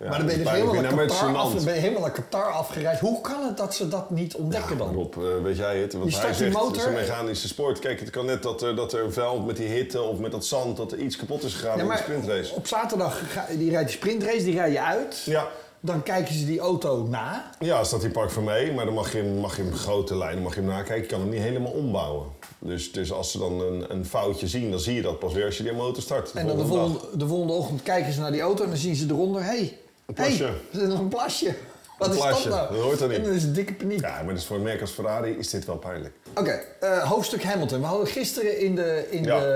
Ja, 0.00 0.08
maar 0.08 0.18
dan 0.18 0.26
ben 0.26 0.36
je, 0.38 0.42
dus 0.42 0.52
is 0.52 0.58
helemaal 0.58 0.82
naar, 0.82 1.06
Qatar 1.06 1.36
af, 1.36 1.64
ben 1.64 1.74
je 1.74 1.80
helemaal 1.80 2.00
naar 2.02 2.10
Qatar 2.10 2.52
afgereisd. 2.52 3.00
Hoe 3.00 3.20
kan 3.20 3.44
het 3.46 3.56
dat 3.56 3.74
ze 3.74 3.88
dat 3.88 4.10
niet 4.10 4.34
ontdekken 4.34 4.78
dan? 4.78 4.94
Rob, 4.94 5.14
eh, 5.16 5.22
weet 5.42 5.56
jij 5.56 5.78
het? 5.78 5.92
Want 5.92 6.12
Je 6.14 6.20
hij 6.20 6.32
zegt, 6.34 6.52
motor 6.52 6.68
het 6.68 6.76
is 6.76 6.82
een 6.84 6.88
en- 6.88 6.94
mechanische 7.00 7.48
sport. 7.48 7.78
Kijk, 7.78 8.00
het 8.00 8.10
kan 8.10 8.26
net 8.26 8.42
dat 8.42 8.62
er, 8.62 8.76
dat 8.76 8.92
er 8.92 9.12
veld 9.12 9.46
met 9.46 9.56
die 9.56 9.68
hitte 9.68 10.02
of 10.02 10.18
met 10.18 10.30
dat 10.32 10.46
zand, 10.46 10.76
dat 10.76 10.92
er 10.92 10.98
iets 10.98 11.16
kapot 11.16 11.42
is 11.42 11.54
gegaan 11.54 11.76
Ja, 11.76 11.82
in 11.82 11.88
de 11.90 11.96
sprintrace. 11.96 12.54
op 12.54 12.66
zaterdag 12.66 13.22
die 13.58 13.70
rijdt 13.70 13.88
die 13.88 13.96
sprintrace, 13.96 14.44
die 14.44 14.54
rij 14.54 14.70
je 14.70 14.80
uit. 14.80 15.22
Ja, 15.24 15.48
Dan 15.80 16.02
kijken 16.02 16.34
ze 16.34 16.46
die 16.46 16.60
auto 16.60 17.06
na. 17.10 17.50
ja, 17.58 17.84
staat 17.84 18.00
die 18.00 18.10
Park 18.10 18.30
van 18.30 18.44
mee, 18.44 18.72
maar 18.72 18.84
dan 18.84 18.94
mag 18.94 19.12
je, 19.12 19.18
hem, 19.18 19.36
mag 19.36 19.56
je 19.56 19.62
hem 19.62 19.74
grote 19.74 20.16
lijnen 20.16 20.42
mag 20.42 20.54
je 20.54 20.60
hem 20.60 20.68
nakijken. 20.68 21.02
Je 21.02 21.06
kan 21.08 21.20
hem 21.20 21.28
niet 21.28 21.40
helemaal 21.40 21.72
ombouwen. 21.72 22.26
Dus, 22.58 22.92
dus 22.92 23.12
als 23.12 23.30
ze 23.30 23.38
dan 23.38 23.60
een, 23.60 23.84
een 23.88 24.06
foutje 24.06 24.48
zien, 24.48 24.70
dan 24.70 24.80
zie 24.80 24.94
je 24.94 25.02
dat 25.02 25.18
pas 25.18 25.32
weer 25.32 25.44
als 25.44 25.56
je 25.56 25.62
die 25.62 25.72
motor 25.72 26.02
start. 26.02 26.32
En 26.32 26.46
dan 26.46 26.56
de 26.58 26.66
volgende 26.66 26.98
de 27.14 27.26
volgende 27.26 27.52
ochtend 27.52 27.82
kijken 27.82 28.12
ze 28.12 28.20
naar 28.20 28.32
die 28.32 28.40
auto 28.40 28.62
en 28.64 28.68
dan 28.70 28.78
zien 28.78 28.94
ze 28.94 29.06
eronder... 29.08 29.44
Hey, 29.44 29.78
Een 30.06 30.14
plasje. 30.14 30.42
hey, 30.44 30.52
er 30.72 30.82
is 30.82 30.88
nog 30.88 30.98
een 30.98 31.08
plasje. 31.08 31.54
Wat 31.98 32.08
Een 32.08 32.14
is 32.14 32.20
plasje, 32.20 32.48
dat 32.48 32.58
nou? 32.58 32.72
dat 32.74 32.82
hoort 32.82 33.00
er 33.00 33.08
niet. 33.08 33.16
En 33.16 33.22
dan 33.24 33.32
is 33.32 33.52
dikke 33.52 33.74
paniek. 33.74 34.00
Ja, 34.00 34.22
maar 34.22 34.34
dus 34.34 34.44
voor 34.44 34.56
een 34.56 34.62
merk 34.62 34.80
als 34.80 34.90
Ferrari 34.90 35.30
is 35.38 35.50
dit 35.50 35.64
wel 35.64 35.76
pijnlijk. 35.76 36.14
Oké, 36.34 36.60
eh, 36.80 36.98
hoofdstuk 37.10 37.42
Hamilton. 37.44 37.80
We 37.80 37.86
hadden 37.86 38.06
gisteren 38.06 38.58
in 38.60 38.74
de, 38.74 39.06
in 39.10 39.24
Ja. 39.24 39.40
de 39.40 39.46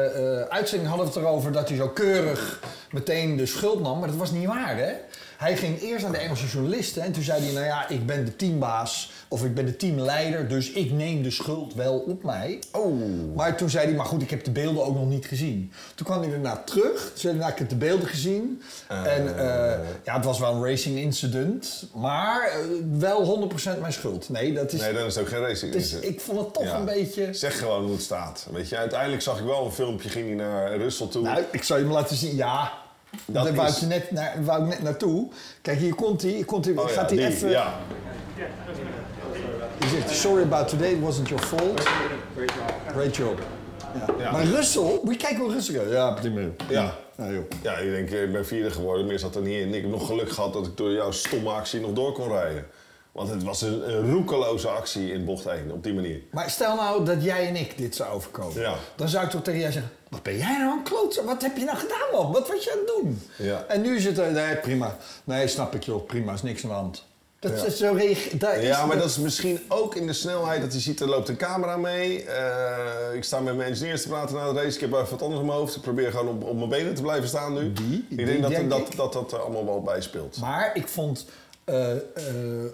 eh, 0.49 0.55
uitzending 0.57 0.89
hadden 0.89 1.07
we 1.09 1.13
het 1.15 1.23
erover 1.23 1.53
dat 1.53 1.69
hij 1.69 1.77
zo 1.77 1.89
keurig 1.89 2.61
meteen 2.91 3.37
de 3.37 3.47
schuld 3.47 3.81
nam. 3.83 3.99
Maar 3.99 4.09
dat 4.09 4.17
was 4.17 4.31
niet 4.31 4.47
waar, 4.47 4.77
hè? 4.77 4.93
Hij 5.39 5.57
ging 5.57 5.81
eerst 5.81 6.03
naar 6.03 6.13
de 6.13 6.19
Engelse 6.19 6.47
journalisten 6.47 7.03
en 7.03 7.13
toen 7.13 7.23
zei 7.23 7.43
hij... 7.43 7.53
nou 7.53 7.65
ja, 7.65 7.89
ik 7.89 8.07
ben 8.07 8.25
de 8.25 8.37
teambaas 8.37 9.11
of 9.29 9.45
ik 9.45 9.55
ben 9.55 9.65
de 9.67 9.77
teamleider... 9.77 10.49
dus 10.49 10.71
ik 10.71 10.91
neem 10.91 11.23
de 11.23 11.31
schuld 11.31 11.75
wel 11.75 11.99
op 11.99 12.23
mij. 12.23 12.59
Oh. 12.73 13.01
Maar 13.35 13.57
toen 13.57 13.71
zei 13.71 13.87
hij, 13.87 13.95
maar 13.95 14.07
goed, 14.07 14.23
ik 14.23 14.31
heb 14.31 14.45
de 14.45 14.51
beelden 14.51 14.85
ook 14.85 14.95
nog 14.95 15.09
niet 15.09 15.27
gezien. 15.27 15.73
Toen 15.95 16.07
kwam 16.07 16.21
hij 16.21 16.31
daarna 16.31 16.57
terug. 16.57 17.01
Toen 17.01 17.19
zei 17.19 17.33
hij, 17.33 17.41
nou, 17.43 17.53
ik 17.53 17.59
heb 17.59 17.69
de 17.69 17.77
beelden 17.77 18.09
gezien. 18.09 18.63
en 18.89 19.39
eh, 19.39 19.79
ja, 20.05 20.15
het 20.17 20.25
was 20.25 20.39
wel 20.39 20.55
een 20.55 20.65
racing 20.65 20.99
incident. 20.99 21.89
Maar 21.95 22.43
eh, 22.51 22.59
wel 22.99 23.49
100% 23.77 23.81
mijn 23.81 23.93
schuld. 23.93 24.29
Nee, 24.29 24.53
dat 24.53 24.73
is... 24.73 24.81
Nee, 24.81 24.93
dan 24.93 25.07
is 25.07 25.15
het 25.15 25.25
ook 25.25 25.31
geen 25.31 25.41
racing. 25.41 25.73
dus 25.73 25.83
incident. 25.83 26.05
ik 26.15 26.21
vond 26.21 26.39
het 26.41 26.53
toch 26.55 26.65
Ja. 26.65 26.77
een 26.77 26.85
beetje... 26.85 27.33
Zeg 27.35 27.59
gewoon 27.59 27.83
hoe 27.83 27.93
het 27.93 28.03
staat. 28.03 28.47
Weet 28.53 28.69
je, 28.69 28.77
uiteindelijk 28.77 29.23
zag 29.23 29.39
ik 29.39 29.45
wel 29.45 29.65
een 29.65 29.73
filmpje, 29.73 30.09
ging 30.09 30.27
hij 30.27 30.37
naar 30.37 30.77
Russell 30.77 31.07
toe. 31.07 31.23
Nou, 31.23 31.43
ik 31.51 31.63
zal 31.63 31.77
je 31.77 31.83
hem 31.83 31.93
laten 31.93 32.17
zien. 32.17 32.37
Ja, 32.37 32.73
Dat 33.27 33.45
daar 33.45 33.55
wou, 33.55 33.69
is- 33.69 33.83
ik 33.83 33.89
net 33.89 34.11
naar, 34.11 34.35
wou 34.45 34.63
ik 34.63 34.69
net 34.69 34.83
naartoe. 34.83 35.29
Kijk, 35.63 35.79
hier 35.79 35.95
komt 35.95 36.23
hij. 36.23 36.43
Komt 36.47 36.65
hij. 36.65 36.75
Oh 36.77 36.89
ja, 36.89 36.95
gaat 36.95 37.11
hij 37.11 37.19
die, 37.19 37.27
even... 37.27 37.49
Ja. 37.51 37.75
Die 39.79 39.89
zegt, 39.89 40.11
sorry 40.11 40.43
about 40.43 40.69
today, 40.69 40.91
it 40.93 41.01
wasn't 41.01 41.29
your 41.29 41.45
fault. 41.45 41.83
Great 42.93 43.17
job. 43.17 43.41
Ja. 43.95 44.15
Ja. 44.25 44.31
Maar 44.33 44.45
Russell, 44.45 45.01
moet 45.03 45.13
je 45.15 45.19
kijken 45.21 45.39
hoe 45.45 45.53
Russell 45.53 45.75
gaat. 45.79 45.93
Ja, 45.93 46.11
prima. 46.13 46.41
Ja. 46.69 46.95
Ja, 47.17 47.31
joh. 47.31 47.45
Ja, 47.63 47.77
ik 47.77 47.91
denk, 47.91 48.11
ik 48.11 48.33
ben 48.33 48.47
vierde 48.47 48.71
geworden, 48.71 49.07
meer 49.07 49.19
zat 49.19 49.35
er 49.37 49.43
niet 49.43 49.61
in. 49.61 49.75
Ik 49.75 49.83
heb 49.83 49.91
nog 49.91 50.07
geluk 50.07 50.31
gehad 50.31 50.53
dat 50.53 50.67
ik 50.67 50.77
door 50.77 50.93
jouw 50.93 51.11
stomme 51.11 51.51
actie 51.51 51.81
nog 51.81 51.93
door 51.93 52.13
kon 52.13 52.29
rijden. 52.29 52.67
Want 53.13 53.29
het 53.31 53.43
was 53.43 53.63
een, 53.63 53.91
een 53.95 54.11
roekeloze 54.13 54.69
actie 54.69 55.13
in 55.13 55.25
bocht 55.25 55.47
1, 55.47 55.71
op 55.73 55.83
die 55.85 55.95
manier. 55.95 56.21
Maar 56.31 56.51
stel 56.51 56.77
nou 56.77 57.05
dat 57.05 57.25
jij 57.25 57.49
en 57.49 57.57
ik 57.57 57.79
dit 57.79 57.95
zou 57.97 58.13
overkomen. 58.13 58.61
Ja. 58.61 58.75
Dan 58.97 59.09
zou 59.09 59.25
ik 59.25 59.31
toch 59.31 59.43
tegen 59.43 59.61
jij 59.61 59.73
zeggen, 59.73 59.93
wat 60.09 60.23
ben 60.23 60.37
jij 60.37 60.59
nou 60.59 60.77
een 60.79 60.83
klootzak? 60.83 61.25
Wat 61.25 61.43
heb 61.43 61.57
je 61.57 61.65
nou 61.65 61.79
gedaan, 61.79 62.09
man? 62.13 62.33
Wat 62.33 62.49
was 62.49 62.65
je 62.65 62.73
aan 62.73 62.79
het 62.79 62.87
doen? 62.87 63.23
Ja. 63.47 63.65
En 63.69 63.81
nu 63.81 64.01
zit 64.01 64.19
er, 64.19 64.33
nee, 64.33 64.57
prima. 64.57 64.97
Nee, 65.25 65.49
snap 65.49 65.75
ik 65.75 65.83
joh, 65.83 66.07
prima, 66.07 66.33
is 66.33 66.43
niks 66.43 66.63
aan 66.63 66.69
de 66.71 66.75
hand. 66.77 67.07
Dat 67.41 67.61
Ja. 67.61 67.67
is 67.67 67.77
zo 67.77 67.93
reageert. 67.97 68.41
daar 68.41 68.63
Ja, 68.63 68.87
maar 68.87 68.97
de- 68.97 69.03
dat 69.03 69.11
is 69.11 69.19
misschien 69.19 69.61
ook 69.69 69.95
in 69.95 70.07
de 70.07 70.13
snelheid 70.13 70.61
dat 70.61 70.73
je 70.73 70.79
ziet, 70.81 71.01
er 71.01 71.09
loopt 71.09 71.29
een 71.29 71.37
camera 71.37 71.77
mee. 71.77 72.25
Eh, 72.25 73.15
ik 73.15 73.25
sta 73.25 73.41
met 73.41 73.57
mijn 73.57 73.69
engineers 73.69 74.03
te 74.03 74.09
praten 74.09 74.37
na 74.37 74.53
de 74.53 74.61
race. 74.63 74.75
Ik 74.75 74.81
heb 74.81 74.93
even 74.93 75.11
wat 75.11 75.23
anders 75.23 75.41
in 75.41 75.47
mijn 75.47 75.59
hoofd. 75.59 75.77
Ik 75.77 75.83
probeer 75.83 76.11
gewoon 76.11 76.29
op, 76.29 76.45
op 76.45 76.57
mijn 76.57 76.69
benen 76.69 76.95
te 76.95 77.03
blijven 77.03 77.29
staan 77.29 77.55
nu. 77.55 77.73
Die- 77.73 78.07
ik 78.11 78.17
die 78.17 78.27
denk 78.27 78.43
dat 78.43 78.51
denk 78.51 78.71
dat, 78.71 78.79
ik. 78.79 78.97
dat, 78.97 79.13
dat 79.13 79.33
er 79.33 79.39
allemaal 79.41 79.65
wel 79.65 79.83
bij 79.83 80.01
speelt. 80.01 80.37
Maar 80.41 80.71
ik 80.75 80.89
vond... 80.89 81.25
eh, 81.69 81.93
eh, 81.93 82.01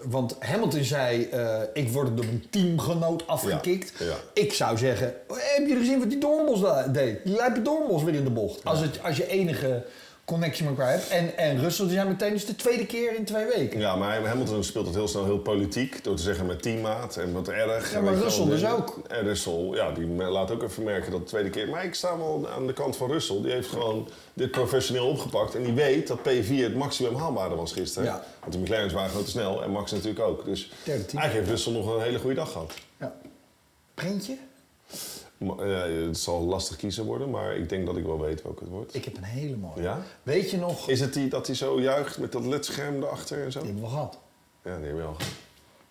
want 0.05 0.35
Hamilton 0.39 0.83
zei, 0.83 1.23
eh, 1.31 1.59
ik 1.73 1.89
word 1.89 2.15
door 2.17 2.25
mijn 2.25 2.45
teamgenoot 2.49 3.27
afgekikt. 3.27 3.91
Ja, 3.99 4.05
ja. 4.05 4.15
Ik 4.33 4.53
zou 4.53 4.77
zeggen, 4.77 5.13
heb 5.27 5.67
je 5.67 5.75
gezien 5.75 5.99
wat 5.99 6.09
die 6.09 6.19
Doornbos 6.19 6.61
da- 6.61 6.87
deed? 6.87 7.23
Die 7.23 7.35
lijpe 7.35 7.61
Doornbos 7.61 8.03
weer 8.03 8.13
in 8.13 8.23
de 8.23 8.29
bocht. 8.29 8.63
Als, 8.63 8.79
het, 8.79 9.03
als 9.03 9.17
je 9.17 9.27
enige 9.27 9.83
connectie 10.25 10.65
met 10.65 10.77
elkaar 10.77 10.91
hebt. 10.91 11.07
En, 11.07 11.37
en 11.37 11.59
Russell 11.59 11.85
die 11.85 11.95
zei 11.95 12.07
meteen, 12.07 12.33
dus 12.33 12.45
de 12.45 12.55
tweede 12.55 12.85
keer 12.85 13.15
in 13.15 13.25
twee 13.25 13.45
weken. 13.45 13.79
Ja, 13.79 13.95
maar 13.95 14.25
Hamilton 14.25 14.63
speelt 14.63 14.85
het 14.85 14.95
heel 14.95 15.07
snel 15.07 15.25
heel 15.25 15.39
politiek. 15.39 16.03
Door 16.03 16.15
te 16.15 16.21
zeggen 16.21 16.45
met 16.45 16.61
teammaat 16.61 17.17
en 17.17 17.33
wat 17.33 17.47
erg. 17.47 17.91
Ja, 17.91 18.01
maar 18.01 18.13
Russell 18.13 18.45
dus 18.45 18.65
ook. 18.65 18.99
En 19.07 19.23
Russell, 19.23 19.69
ja, 19.73 19.91
die 19.91 20.07
laat 20.07 20.51
ook 20.51 20.63
even 20.63 20.83
merken 20.83 21.11
dat 21.11 21.19
de 21.19 21.25
tweede 21.25 21.49
keer... 21.49 21.69
Maar 21.69 21.85
ik 21.85 21.93
sta 21.93 22.17
wel 22.17 22.49
aan 22.49 22.67
de 22.67 22.73
kant 22.73 22.97
van 22.97 23.11
Russell. 23.11 23.41
Die 23.41 23.51
heeft 23.51 23.69
gewoon 23.69 24.09
dit 24.33 24.51
professioneel 24.51 25.07
opgepakt. 25.07 25.55
En 25.55 25.63
die 25.63 25.73
weet 25.73 26.07
dat 26.07 26.19
P4 26.19 26.55
het 26.55 26.75
maximum 26.75 27.15
haalbare 27.15 27.55
was 27.55 27.71
gisteren. 27.71 28.07
Ja. 28.07 28.23
Want 28.39 28.53
de 28.53 28.59
McLaren's 28.59 28.93
waren 28.93 29.09
gewoon 29.09 29.25
te 29.25 29.31
snel. 29.31 29.63
En 29.63 29.71
Max 29.71 29.91
natuurlijk 29.91 30.25
ook. 30.25 30.45
Dus 30.45 30.71
eigenlijk 30.85 31.33
heeft 31.33 31.49
Russell 31.49 31.73
nog 31.73 31.95
een 31.95 32.01
hele 32.01 32.19
goede 32.19 32.35
dag 32.35 32.51
gehad. 32.51 32.73
Ja. 32.99 33.15
Printje? 33.93 34.37
Maar, 35.37 35.57
eh, 35.57 36.07
het 36.07 36.17
zal 36.17 36.41
lastig 36.41 36.75
kiezen 36.75 37.05
worden, 37.05 37.29
maar 37.29 37.55
ik 37.55 37.69
denk 37.69 37.85
dat 37.85 37.97
ik 37.97 38.03
wel 38.03 38.19
weet 38.19 38.41
welke 38.41 38.63
het 38.63 38.71
wordt. 38.71 38.95
Ik 38.95 39.05
heb 39.05 39.17
een 39.17 39.23
hele 39.23 39.55
mooie. 39.55 39.81
Ja? 39.81 40.01
Weet 40.23 40.51
je 40.51 40.57
nog? 40.57 40.89
Is 40.89 40.99
het 40.99 41.13
die 41.13 41.27
dat 41.27 41.47
hij 41.47 41.55
zo 41.55 41.81
juicht 41.81 42.17
met 42.17 42.31
dat 42.31 42.45
ledscherm 42.45 43.03
erachter 43.03 43.43
en 43.43 43.51
zo? 43.51 43.59
Die 43.59 43.67
hebben 43.67 43.85
we 43.85 43.89
gehad. 43.95 44.19
Ja, 44.63 44.77
die 44.77 44.85
hebben 44.85 45.03
we 45.03 45.09
al 45.09 45.15
gehad. 45.15 45.33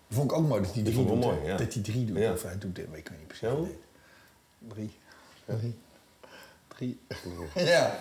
Dat 0.07 0.17
vond 0.17 0.31
ik 0.31 0.37
ook 0.37 0.47
mooi 0.47 0.61
dat 0.61 0.73
hij 0.73 0.83
drie 0.83 1.05
doet. 1.05 1.19
mooi, 1.19 1.37
ja. 1.45 1.57
Dat 1.57 1.73
hij 1.73 1.83
drie 1.83 2.05
doet. 2.05 2.17
Ja. 2.17 2.31
Of 2.31 2.43
hij 2.43 2.57
doet, 2.57 2.77
ik 2.77 2.87
weet 2.91 3.09
niet 3.09 3.27
precies. 3.27 3.47
Ja? 3.47 3.55
Drie. 4.67 4.91
Drie. 5.45 5.75
Drie. 6.67 6.99
ja. 7.71 7.97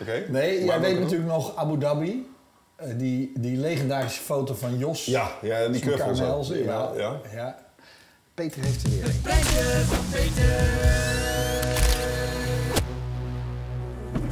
Oké. 0.00 0.26
Nee, 0.28 0.64
Maar 0.64 0.80
jij 0.80 0.80
weet 0.80 1.00
natuurlijk 1.00 1.30
nog 1.30 1.56
Abu 1.56 1.78
Dhabi. 1.78 2.32
Eh, 2.76 2.98
die, 2.98 3.32
die 3.38 3.56
legendarische 3.56 4.22
foto 4.22 4.54
van 4.54 4.78
Jos. 4.78 5.04
Ja, 5.04 5.38
ja 5.42 5.68
die 5.68 5.80
knuffel. 5.80 6.54
Ja. 6.54 6.92
Ja. 6.96 7.20
Ja. 7.32 7.63
Peter 8.34 8.62
heeft 8.62 8.82
er 8.82 8.90
weer 8.90 9.04
een. 9.04 9.20
Brandje 9.22 9.62
van 9.84 10.04
Peter. 10.10 10.64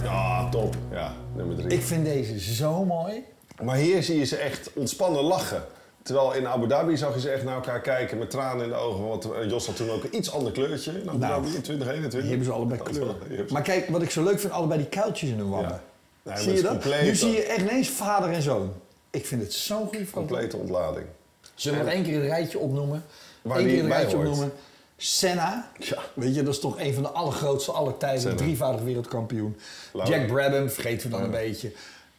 Ja, 0.04 0.48
top. 0.48 0.76
Ja, 0.90 1.12
nummer 1.36 1.56
drie. 1.56 1.68
Ik 1.68 1.82
vind 1.82 2.04
deze 2.04 2.40
zo 2.54 2.84
mooi. 2.84 3.24
Maar 3.62 3.76
hier 3.76 4.02
zie 4.02 4.18
je 4.18 4.24
ze 4.24 4.36
echt 4.36 4.70
ontspannen 4.74 5.22
lachen. 5.22 5.64
Terwijl 6.02 6.32
in 6.32 6.46
Abu 6.46 6.66
Dhabi 6.66 6.96
zag 6.96 7.14
je 7.14 7.20
ze 7.20 7.30
echt 7.30 7.44
naar 7.44 7.54
elkaar 7.54 7.80
kijken 7.80 8.18
met 8.18 8.30
tranen 8.30 8.64
in 8.64 8.70
de 8.70 8.76
ogen. 8.76 9.08
Want 9.08 9.32
eh, 9.32 9.48
Jos 9.50 9.66
had 9.66 9.76
toen 9.76 9.90
ook 9.90 10.04
een 10.04 10.16
iets 10.16 10.32
ander 10.32 10.52
kleurtje 10.52 10.90
in 11.00 11.08
Abu 11.08 11.18
Nou, 11.18 11.32
Dhabi 11.32 11.54
in 11.54 11.62
2021. 11.62 12.20
Die 12.20 12.28
hebben 12.28 12.46
ze 12.46 12.52
allebei 12.52 12.82
kleuren. 12.82 13.16
Maar 13.52 13.62
kijk, 13.62 13.88
wat 13.88 14.02
ik 14.02 14.10
zo 14.10 14.22
leuk 14.22 14.40
vind, 14.40 14.52
allebei 14.52 14.80
die 14.80 14.88
kuiltjes 14.88 15.30
in 15.30 15.38
hun 15.38 15.50
wangen. 15.50 15.68
Ja. 15.68 15.82
Nee, 16.22 16.36
zie 16.36 16.48
het 16.48 16.56
je 16.56 16.62
dat? 16.62 16.72
compleet 16.72 17.02
nu 17.02 17.14
zie 17.14 17.30
je 17.30 17.42
echt 17.42 17.60
ineens 17.60 17.88
vader 17.88 18.30
en 18.30 18.42
zoon. 18.42 18.72
Ik 19.10 19.26
vind 19.26 19.42
het 19.42 19.52
zo'n 19.52 19.86
goede 19.86 20.06
foto. 20.06 20.18
Complete 20.26 20.56
ontlading. 20.56 21.06
Zullen 21.54 21.78
we 21.78 21.84
nog 21.84 21.94
één 21.94 22.02
keer 22.04 22.14
het 22.20 22.24
rijtje 22.30 22.58
opnoemen? 22.58 23.04
Waar 23.42 23.58
die 23.58 23.66
keer 23.66 23.86
rijtje 23.86 24.16
hoort. 24.16 24.28
opnoemen. 24.28 24.52
Senna. 24.96 25.70
Ja. 25.78 25.98
Weet 26.14 26.34
je, 26.34 26.42
dat 26.42 26.54
is 26.54 26.60
toch 26.60 26.80
een 26.80 26.94
van 26.94 27.02
de 27.02 27.08
allergrootste 27.08 27.72
aller 27.72 27.96
tijden. 27.96 28.36
Drievoudig 28.36 28.82
wereldkampioen. 28.82 29.56
Jack 30.04 30.26
Brabham, 30.26 30.70
vergeten 30.70 31.10
we 31.10 31.16
dan 31.16 31.24
een 31.24 31.30
beetje. 31.30 31.72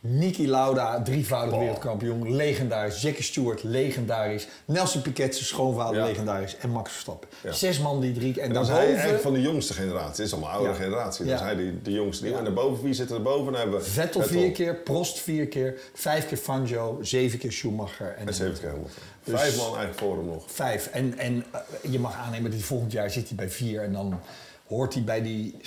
Niki 0.05 0.47
Lauda, 0.49 1.01
drievoudig 1.01 1.57
wereldkampioen. 1.59 2.35
Legendarisch. 2.35 3.01
Jackie 3.01 3.23
Stewart, 3.23 3.63
legendarisch. 3.63 4.47
Nelson 4.65 5.01
Piquet, 5.01 5.33
zijn 5.35 5.45
schoonvader, 5.45 5.99
Ja. 5.99 6.05
legendarisch. 6.05 6.57
En 6.57 6.69
Max 6.69 6.91
Verstappen. 6.91 7.29
Ja. 7.43 7.51
Zes 7.51 7.79
man 7.79 7.99
die 8.01 8.13
drie. 8.13 8.41
En, 8.41 8.47
En 8.47 8.53
dan 8.53 8.61
is 8.61 8.67
hij 8.67 8.77
daarboven... 8.77 9.01
eigenlijk 9.01 9.23
van 9.23 9.33
de 9.33 9.41
jongste 9.41 9.73
generatie. 9.73 10.09
Het 10.09 10.19
is 10.19 10.31
allemaal 10.33 10.51
oude 10.51 10.69
Ja. 10.69 10.75
generatie. 10.75 11.25
Dus 11.25 11.39
hij 11.39 11.55
die, 11.55 11.81
de 11.81 11.91
jongste. 11.91 12.35
En 12.35 12.43
daarboven, 12.43 12.83
wie 12.83 12.93
zit 12.93 13.11
er 13.11 13.21
boven? 13.21 13.51
Dan 13.51 13.61
hebben 13.61 13.79
we 13.79 13.85
Vettel 13.85 14.21
vier 14.21 14.51
keer, 14.51 14.75
Prost 14.75 15.19
vier 15.19 15.47
keer, 15.47 15.79
vijf 15.93 16.27
keer 16.27 16.37
Fangio, 16.37 16.97
zeven 17.01 17.39
keer 17.39 17.51
Schumacher. 17.51 18.15
En 18.17 18.27
En 18.27 18.33
zeven 18.33 18.59
keer 18.59 18.69
Hamilton. 18.69 18.91
Dus- 19.23 19.39
Vijf 19.39 19.57
man 19.57 19.65
eigenlijk 19.65 19.97
voor 19.99 20.17
hem 20.17 20.25
nog. 20.25 20.43
Vijf. 20.51 20.87
En, 20.87 21.17
en 21.17 21.45
eh, 21.51 21.59
je 21.91 21.99
mag 21.99 22.15
aannemen 22.15 22.43
dat 22.49 22.59
hij 22.59 22.67
volgend 22.67 22.91
jaar 22.91 23.09
zit 23.09 23.27
hij 23.27 23.35
bij 23.35 23.49
vier. 23.49 23.83
En 23.83 23.93
dan 23.93 24.19
hoort 24.67 24.93
hij 24.93 25.03
bij 25.03 25.21
die... 25.21 25.57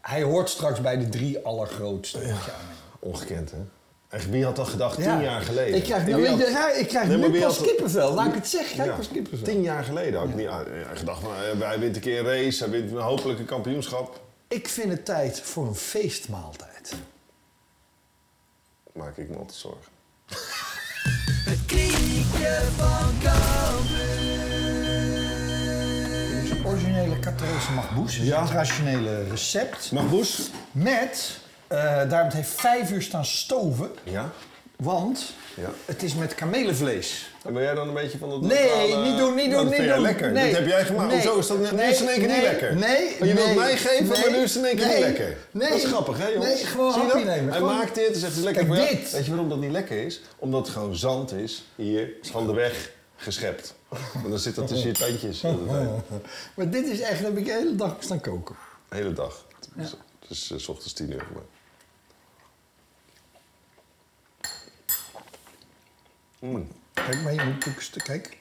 Hij 0.00 0.22
hoort 0.22 0.48
straks 0.48 0.80
bij 0.80 0.98
de 0.98 1.08
drie 1.08 1.44
allergrootste. 1.44 2.18
Ongekend, 2.98 3.50
hè? 3.50 3.58
En 4.12 4.30
wie 4.30 4.44
had 4.44 4.56
dat 4.56 4.68
gedacht 4.68 4.96
Ja. 4.98 5.14
tien 5.14 5.22
jaar 5.22 5.40
geleden? 5.40 5.74
Ik 5.76 5.82
krijg, 5.82 6.06
nou, 6.06 6.26
had- 6.26 6.76
ik 6.76 6.88
krijg 6.88 7.08
Nee, 7.08 7.16
maar 7.16 7.30
nu 7.30 7.40
pas 7.40 7.56
had- 7.56 7.66
kippenvel. 7.66 8.14
Laat 8.14 8.26
ik 8.26 8.34
het 8.34 8.48
zeggen, 8.48 8.72
krijg 8.72 8.88
Ja, 8.90 8.96
pas 8.96 9.08
kippenvel. 9.08 9.46
Tien 9.46 9.62
jaar 9.62 9.84
geleden 9.84 10.20
had 10.20 10.28
ik 10.28 10.34
niet 10.34 10.48
gedacht 10.94 11.20
van, 11.20 11.30
eh, 11.60 11.66
hij 11.68 11.78
wint 11.78 11.96
een 11.96 12.02
keer 12.02 12.18
een 12.18 12.26
race, 12.26 12.62
hij 12.62 12.72
wint 12.72 12.90
een 12.90 12.96
hopelijk 12.98 13.38
een 13.38 13.44
kampioenschap. 13.44 14.20
Ik 14.48 14.68
vind 14.68 14.90
het 14.90 15.04
tijd 15.04 15.40
voor 15.40 15.66
een 15.66 15.74
feestmaaltijd. 15.74 16.92
Maak 18.92 19.16
ik 19.16 19.28
me 19.28 19.36
altijd 19.36 19.58
zorgen. 19.58 19.90
Het 21.44 21.66
kriekje 21.66 22.60
van 22.76 23.10
een 26.50 26.66
originele 26.66 27.18
Catarese 27.18 27.72
magboes. 27.72 28.16
Ja. 28.16 28.40
een 28.40 28.46
traditionele 28.46 29.24
recept. 29.30 29.92
Magboes? 29.92 30.50
Met, 30.72 31.38
daarom 32.08 32.24
het 32.28 32.32
heeft 32.32 32.60
vijf 32.60 32.90
uur 32.90 33.02
staan 33.02 33.24
stoven. 33.24 33.90
Ja. 34.04 34.30
Want 34.76 35.32
Ja. 35.54 35.70
het 35.84 36.02
is 36.02 36.14
met 36.14 36.34
kamelenvlees. 36.34 37.30
En 37.44 37.52
ben 37.52 37.62
jij 37.62 37.74
dan 37.74 37.88
een 37.88 37.94
beetje 37.94 38.18
van 38.18 38.30
dat 38.30 38.40
Nee, 38.40 38.68
lokale- 38.68 39.08
niet 39.08 39.18
doen, 39.18 39.34
niet 39.34 39.46
Nou, 39.50 39.62
doen, 39.62 39.70
dat 39.70 39.78
niet 39.80 39.88
doen. 39.88 40.00
lekker. 40.02 40.32
Nee. 40.32 40.50
Dat 40.50 40.58
heb 40.60 40.68
jij 40.68 40.84
gemaakt. 40.84 41.08
Nee. 41.12 41.16
Hoezo 41.22 41.38
is 41.38 41.46
dat 41.46 41.58
net, 41.58 41.70
nu 41.70 41.76
Nee. 41.76 41.90
is 41.90 41.98
het 42.00 42.08
in 42.08 42.14
één 42.14 42.18
keer 42.18 42.28
Nee. 42.28 42.36
niet 42.40 42.46
lekker? 42.50 42.74
Nee. 42.76 43.16
Maar 43.18 43.28
je 43.28 43.34
wilt 43.34 43.46
Nee. 43.46 43.56
mij 43.56 43.76
geven, 43.76 44.06
maar 44.06 44.18
Nee. 44.18 44.30
nu 44.30 44.36
is 44.36 44.54
het 44.54 44.62
in 44.64 44.68
één 44.68 44.76
keer 44.76 44.86
Nee. 44.86 44.94
niet 44.96 45.04
lekker. 45.04 45.36
Nee. 45.50 45.68
Dat 45.68 45.78
is 45.78 45.84
grappig, 45.84 46.18
hè 46.18 46.26
jongens? 46.28 46.54
Nee, 46.54 46.64
gewoon 46.64 46.92
Zie 46.92 47.02
je 47.02 47.08
dat? 47.08 47.24
nemen. 47.24 47.48
Hij 47.48 47.56
Gewoon- 47.58 47.76
maakt 47.76 47.94
dit, 47.94 48.08
dus 48.08 48.20
zegt 48.20 48.36
lekker 48.36 48.52
Kijk, 48.54 48.66
voor 48.66 48.76
jou. 48.76 48.88
dit. 48.88 49.10
Weet 49.12 49.24
je 49.24 49.30
waarom 49.30 49.48
dat 49.48 49.58
niet 49.60 49.70
lekker 49.70 50.04
is? 50.04 50.20
Omdat 50.38 50.60
het 50.66 50.74
gewoon 50.76 50.96
zand 50.96 51.32
is, 51.32 51.64
hier, 51.76 52.10
van 52.22 52.46
de 52.46 52.52
weg 52.54 52.90
geschept. 53.16 53.74
En 54.24 54.30
dan 54.30 54.38
zit 54.38 54.54
dat 54.54 54.66
tussen 54.68 54.88
je 54.88 54.94
tandjes. 54.94 55.40
Maar 56.56 56.70
dit 56.70 56.86
is 56.86 57.00
echt, 57.00 57.12
daar 57.22 57.22
heb 57.30 57.36
ik 57.38 57.44
de 57.44 57.52
hele 57.52 57.74
dag 57.76 57.96
staan 57.98 58.20
koken. 58.20 58.54
De 58.88 58.96
hele 58.96 59.12
dag. 59.12 59.46
Dus, 59.76 59.94
dus 60.28 60.50
eh, 60.52 60.58
s 60.58 60.68
ochtends 60.68 60.92
tien 60.92 61.10
uur. 61.12 61.26
Maar. 61.34 61.42
Mm. 66.42 66.68
Kijk, 66.94 67.22
maar 67.22 67.32
je 67.34 67.44
moet 67.44 67.68
ook 67.68 68.02
kijk. 68.02 68.38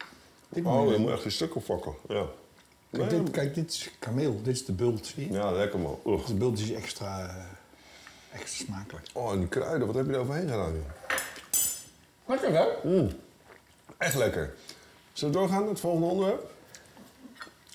Dit 0.49 0.63
moet 0.63 0.73
Oh, 0.73 0.85
je- 0.87 0.91
je 0.93 0.97
moet 0.99 1.11
echt 1.11 1.25
een 1.25 1.31
stuk 1.31 1.55
opvakken. 1.55 1.93
Ja. 2.07 2.25
kijk, 2.91 3.11
Nee, 3.11 3.23
dit, 3.23 3.31
kijk, 3.31 3.55
dit 3.55 3.71
is 3.71 3.89
kameel, 3.99 4.41
dit 4.43 4.53
is 4.55 4.65
de 4.65 4.71
bult, 4.71 5.05
zie 5.05 5.27
je? 5.27 5.33
Ja, 5.33 5.51
lekker 5.51 5.79
man. 5.79 5.99
De 6.27 6.33
bult 6.33 6.59
is 6.59 6.71
extra, 6.71 7.27
eh, 7.27 8.39
extra 8.39 8.65
smakelijk. 8.65 9.07
Oh, 9.13 9.31
en 9.31 9.39
die 9.39 9.47
kruiden, 9.47 9.87
wat 9.87 9.95
heb 9.95 10.05
je 10.07 10.13
er 10.13 10.19
overheen 10.19 10.49
gedaan? 10.49 10.73
joh? 10.73 10.81
Lekker 12.25 12.53
hè? 12.53 12.65
Echt 13.97 14.15
lekker. 14.15 14.53
Zullen 15.13 15.33
we 15.33 15.39
doorgaan 15.39 15.59
naar 15.59 15.69
het 15.69 15.79
volgende 15.79 16.07
onderwerp? 16.07 16.50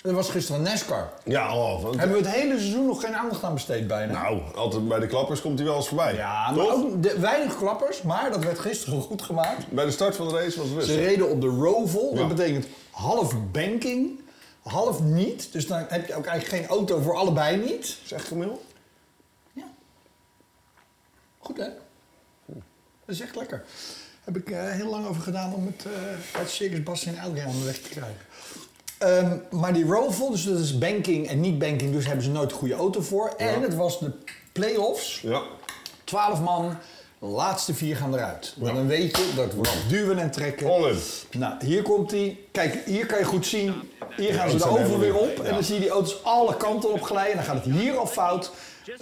Er 0.03 0.13
was 0.13 0.29
gisteren 0.29 0.61
een 0.61 0.67
NASCAR. 0.67 1.09
Ja, 1.23 1.55
oh, 1.57 1.81
want, 1.83 1.95
Hebben 1.99 2.17
we 2.21 2.27
het 2.27 2.35
hele 2.35 2.57
seizoen 2.59 2.85
nog 2.85 3.01
geen 3.01 3.15
aandacht 3.15 3.43
aan 3.43 3.53
besteed 3.53 3.87
bijna? 3.87 4.21
nou, 4.21 4.55
altijd 4.55 4.87
bij 4.87 4.99
de 4.99 5.07
klappers 5.07 5.41
komt 5.41 5.57
hij 5.59 5.67
wel 5.67 5.77
eens 5.77 5.87
voorbij. 5.87 6.15
ja, 6.15 6.51
maar 6.51 6.65
Toch? 6.65 6.73
ook 6.73 7.03
de, 7.03 7.19
weinig 7.19 7.57
klappers, 7.57 8.01
maar 8.01 8.31
dat 8.31 8.43
werd 8.43 8.59
gisteren 8.59 9.01
goed 9.01 9.21
gemaakt. 9.21 9.67
Bij 9.71 9.85
de 9.85 9.91
start 9.91 10.15
van 10.15 10.27
de 10.27 10.33
race 10.33 10.57
was 10.59 10.69
het 10.69 10.69
Ze 10.69 10.75
rustig. 10.77 10.95
reden 11.05 11.29
op 11.29 11.41
de 11.41 11.47
Roval, 11.47 12.09
Ja. 12.13 12.17
dat 12.17 12.27
betekent 12.27 12.65
half 12.91 13.33
banking, 13.51 14.19
half 14.61 15.01
niet. 15.01 15.51
Dus 15.51 15.67
dan 15.67 15.85
heb 15.87 16.07
je 16.07 16.15
ook 16.15 16.25
eigenlijk 16.25 16.61
geen 16.63 16.69
auto 16.77 17.01
voor 17.01 17.15
allebei 17.15 17.57
niet. 17.57 17.97
Is 18.03 18.11
echt 18.11 18.27
gemeel? 18.27 18.65
Ja. 19.53 19.63
Goed 21.39 21.57
hè? 21.57 21.67
Dat 23.05 23.15
is 23.15 23.21
echt 23.21 23.35
lekker. 23.35 23.63
Heb 24.23 24.37
ik 24.37 24.49
eh, 24.49 24.69
heel 24.71 24.89
lang 24.89 25.07
over 25.07 25.21
gedaan 25.21 25.53
om 25.53 25.65
het 25.65 25.85
eh 25.85 26.37
uit 26.39 26.49
Circus 26.49 26.83
Bas 26.83 27.05
en 27.05 27.19
Adriaan 27.19 27.65
weg 27.65 27.77
te 27.81 27.89
krijgen. 27.89 28.25
Ehm, 28.97 29.37
maar 29.49 29.73
die 29.73 29.85
Roval, 29.85 30.31
dus 30.31 30.43
dat 30.43 30.59
is 30.59 30.77
banking 30.77 31.27
en 31.27 31.39
niet 31.39 31.59
banking, 31.59 31.91
dus 31.91 32.05
hebben 32.05 32.23
ze 32.23 32.29
nooit 32.29 32.51
een 32.51 32.57
goede 32.57 32.73
auto 32.73 33.01
voor. 33.01 33.33
En 33.37 33.61
het 33.61 33.75
was 33.75 33.99
de 33.99 34.11
play-offs. 34.51 35.19
Ja. 35.21 35.41
12 36.03 36.41
man, 36.41 36.77
laatste 37.19 37.73
vier 37.73 37.95
gaan 37.95 38.13
eruit. 38.13 38.55
Maar 38.61 38.73
dan 38.73 38.87
weet 38.87 39.17
je, 39.17 39.31
dat 39.35 39.53
wordt 39.53 39.89
duwen 39.89 40.17
en 40.17 40.31
trekken. 40.31 40.67
All 40.67 40.89
in. 40.89 40.99
Nou, 41.39 41.65
hier 41.65 41.81
komt 41.81 42.11
hij. 42.11 42.37
Kijk, 42.51 42.85
hier 42.85 43.05
kan 43.05 43.17
je 43.17 43.25
goed 43.25 43.45
zien. 43.45 43.73
Hier 44.15 44.33
gaan 44.33 44.49
ze 44.49 44.57
de 44.57 44.67
helemaal 44.67 44.99
weer 44.99 45.15
op. 45.15 45.39
En 45.43 45.53
dan 45.53 45.63
zie 45.63 45.73
je 45.75 45.81
die 45.81 45.89
auto's 45.89 46.23
alle 46.23 46.57
kanten 46.57 46.91
op 46.91 47.01
glijden. 47.01 47.31
En 47.31 47.37
dan 47.37 47.45
gaat 47.45 47.63
het 47.65 47.73
hier 47.73 47.97
al 47.97 48.07
fout. 48.07 48.51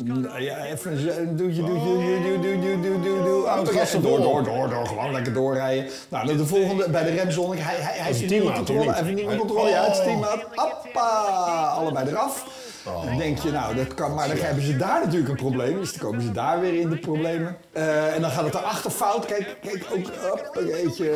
Nou 0.03 0.41
Ja, 0.41 0.65
even 0.65 0.91
een 1.19 1.35
doetje, 1.37 1.61
doetje, 1.61 1.85
doetje, 1.85 2.21
doetje, 2.21 2.59
doetje, 2.61 2.81
doetje, 2.81 3.23
doetje. 3.23 3.47
Auto 3.49 3.71
gas 3.71 3.93
en 3.93 4.01
door, 4.01 4.21
door, 4.21 4.43
door, 4.43 4.69
door. 4.69 4.87
Gewoon 4.87 5.11
lekker 5.11 5.33
doorrijden. 5.33 5.85
Nou, 6.09 6.37
de 6.37 6.45
volgende, 6.45 6.89
bij 6.89 7.03
de 7.03 7.11
remzone. 7.11 7.55
Hij, 7.55 7.75
hij, 7.79 8.11
niet 8.11 8.29
meer 8.29 8.51
controle. 8.53 8.91
Hij 8.91 9.11
niet? 9.11 9.25
Hij- 9.25 9.35
controle. 9.37 9.69
Ja, 9.69 9.83
het 9.83 9.91
is 9.91 9.97
Oh. 9.97 10.03
teammaat. 10.03 10.45
Appa. 10.55 11.09
Allebei 11.77 12.09
eraf. 12.09 12.45
Dan 13.05 13.17
denk 13.17 13.39
je, 13.39 13.51
nou, 13.51 13.75
dat 13.75 13.93
kan, 13.93 14.13
maar 14.13 14.27
dan 14.27 14.37
hebben 14.37 14.63
ze 14.63 14.77
daar 14.77 14.99
natuurlijk 15.03 15.29
een 15.29 15.35
probleem. 15.35 15.79
Dus 15.79 15.93
dan 15.93 15.99
komen 16.09 16.21
ze 16.21 16.31
daar 16.31 16.59
weer 16.59 16.79
in 16.79 16.89
de 16.89 16.97
problemen. 16.97 17.57
Eh, 17.71 18.15
en 18.15 18.21
dan 18.21 18.31
gaat 18.31 18.43
het 18.45 18.53
erachter 18.53 18.91
fout. 18.91 19.25
Kijk, 19.25 19.57
kijk 19.61 19.85
ook, 19.91 20.31
op, 20.33 20.49
een 20.57 20.65
beetje. 20.65 21.11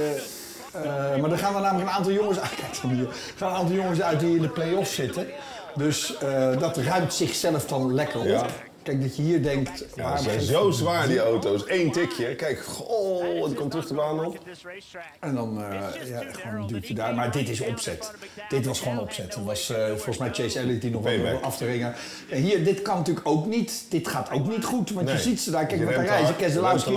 Eh, 0.73 1.15
maar 1.21 1.29
dan 1.29 1.37
gaan 1.37 1.55
er 1.55 1.61
namelijk 1.61 1.89
een 1.89 1.95
aantal 1.95 2.11
jongens 2.11 2.39
uit. 2.39 2.51
Er 2.61 3.07
gaan 3.35 3.49
een 3.49 3.55
aantal 3.55 3.75
jongens 3.75 4.01
uit 4.01 4.19
die 4.19 4.35
in 4.35 4.41
de 4.41 4.49
play-offs 4.49 4.95
zitten. 4.95 5.27
Dus 5.75 6.17
eh, 6.17 6.59
dat 6.59 6.77
ruimt 6.77 7.13
zichzelf 7.13 7.65
dan 7.65 7.93
lekker 7.93 8.19
op. 8.19 8.68
Kijk, 8.83 9.01
dat 9.01 9.15
je 9.15 9.21
hier 9.21 9.43
denkt. 9.43 9.85
Ja, 9.95 10.17
ze 10.17 10.23
zijn 10.23 10.41
zo 10.41 10.71
zwaar, 10.71 11.07
die 11.07 11.19
auto's. 11.19 11.63
Eén 11.67 11.91
tikje. 11.91 12.35
Kijk, 12.35 12.65
oh, 12.87 13.45
die 13.45 13.53
komt 13.53 13.71
terug 13.71 13.87
de 13.87 13.93
baan 13.93 14.25
op. 14.25 14.37
En 15.19 15.35
dan 15.35 15.63
eh, 15.63 16.09
ja, 16.09 16.23
gewoon 16.31 16.61
een 16.61 16.67
duwtje 16.67 16.93
daar. 16.93 17.15
Maar 17.15 17.31
dit 17.31 17.49
is 17.49 17.61
opzet. 17.61 18.11
Dit 18.49 18.65
was 18.65 18.79
gewoon 18.79 18.99
opzet. 18.99 19.35
Het 19.35 19.43
was 19.43 19.69
eh, 19.69 19.85
volgens 19.87 20.17
mij 20.17 20.29
Chase 20.33 20.59
Elliott 20.59 20.81
die 20.81 20.91
nog 20.91 21.03
wel 21.03 21.39
af 21.41 21.57
te 21.57 21.65
ringen. 21.65 21.93
En 22.29 22.41
hier, 22.41 22.63
dit 22.63 22.81
kan 22.81 22.97
natuurlijk 22.97 23.27
ook 23.27 23.45
niet. 23.45 23.85
Dit 23.89 24.07
gaat 24.07 24.31
ook 24.31 24.47
niet 24.47 24.63
goed. 24.65 24.91
Want 24.91 25.05
Nee. 25.05 25.15
je 25.15 25.21
ziet 25.21 25.41
ze 25.41 25.51
daar. 25.51 25.65
Kijk 25.65 25.85
wat 25.85 25.93
daar 25.95 26.05
rijden. 26.05 26.35
Keselowski. 26.35 26.93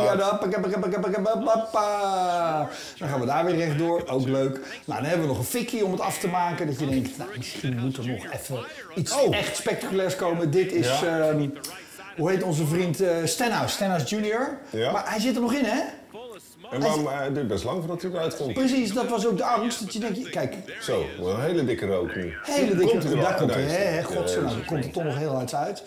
Dan 2.98 3.08
gaan 3.08 3.20
we 3.20 3.26
daar 3.26 3.44
weer 3.44 3.56
rechtdoor. 3.56 4.08
Ook 4.08 4.28
leuk. 4.28 4.60
Nou, 4.84 5.00
dan 5.00 5.04
hebben 5.04 5.20
we 5.20 5.26
nog 5.26 5.38
een 5.38 5.44
fikkie 5.44 5.84
om 5.84 5.92
het 5.92 6.00
af 6.00 6.18
te 6.18 6.28
maken. 6.28 6.66
Dat 6.66 6.78
je 6.78 6.86
denkt, 6.86 7.18
nou, 7.18 7.30
misschien 7.36 7.78
moet 7.78 7.96
er 7.96 8.06
nog 8.06 8.26
even 8.32 8.58
iets 8.94 9.14
echt 9.30 9.56
spectaculairs 9.56 10.16
komen. 10.16 10.50
Dit 10.50 10.72
is... 10.72 10.86
Oh. 10.90 11.00
Ja. 11.02 11.28
ehm, 11.28 11.48
hoe 12.16 12.30
heet 12.30 12.42
onze 12.42 12.66
vriend 12.66 13.00
eh 13.00 13.16
Stenhouse? 13.24 13.74
Stenhouse 13.74 14.06
Junior. 14.06 14.58
Ja. 14.70 14.92
Maar 14.92 15.10
hij 15.10 15.20
zit 15.20 15.34
er 15.34 15.40
nog 15.42 15.54
in, 15.54 15.64
hè? 15.64 15.80
En 16.70 16.80
waarom, 16.80 17.06
eh, 17.06 17.20
het 17.20 17.34
duurt 17.34 17.48
best 17.48 17.64
lang 17.64 17.78
voordat 17.78 18.02
hij 18.02 18.10
eruit 18.10 18.36
komt. 18.36 18.52
Precies, 18.54 18.92
dat 18.92 19.08
was 19.08 19.26
ook 19.26 19.36
de 19.36 19.44
angst. 19.44 19.80
Dat 19.80 19.92
je 19.92 19.98
denkt, 19.98 20.30
kijk, 20.30 20.54
Zo, 20.80 21.04
een 21.20 21.40
hele 21.40 21.64
dikke 21.64 21.86
rook 21.86 22.14
nu. 22.14 22.34
hele 22.42 22.76
dikke... 22.76 22.98
Hij 22.98 23.10
er 23.10 23.20
daar 23.20 23.34
komt 23.36 23.54
hè, 23.54 24.02
godzijdank, 24.02 24.50
dan 24.56 24.64
komt 24.64 24.84
er 24.84 24.90
toch 24.90 25.04
nog 25.04 25.16
heel 25.18 25.36
uit 25.38 25.54
uit. 25.54 25.82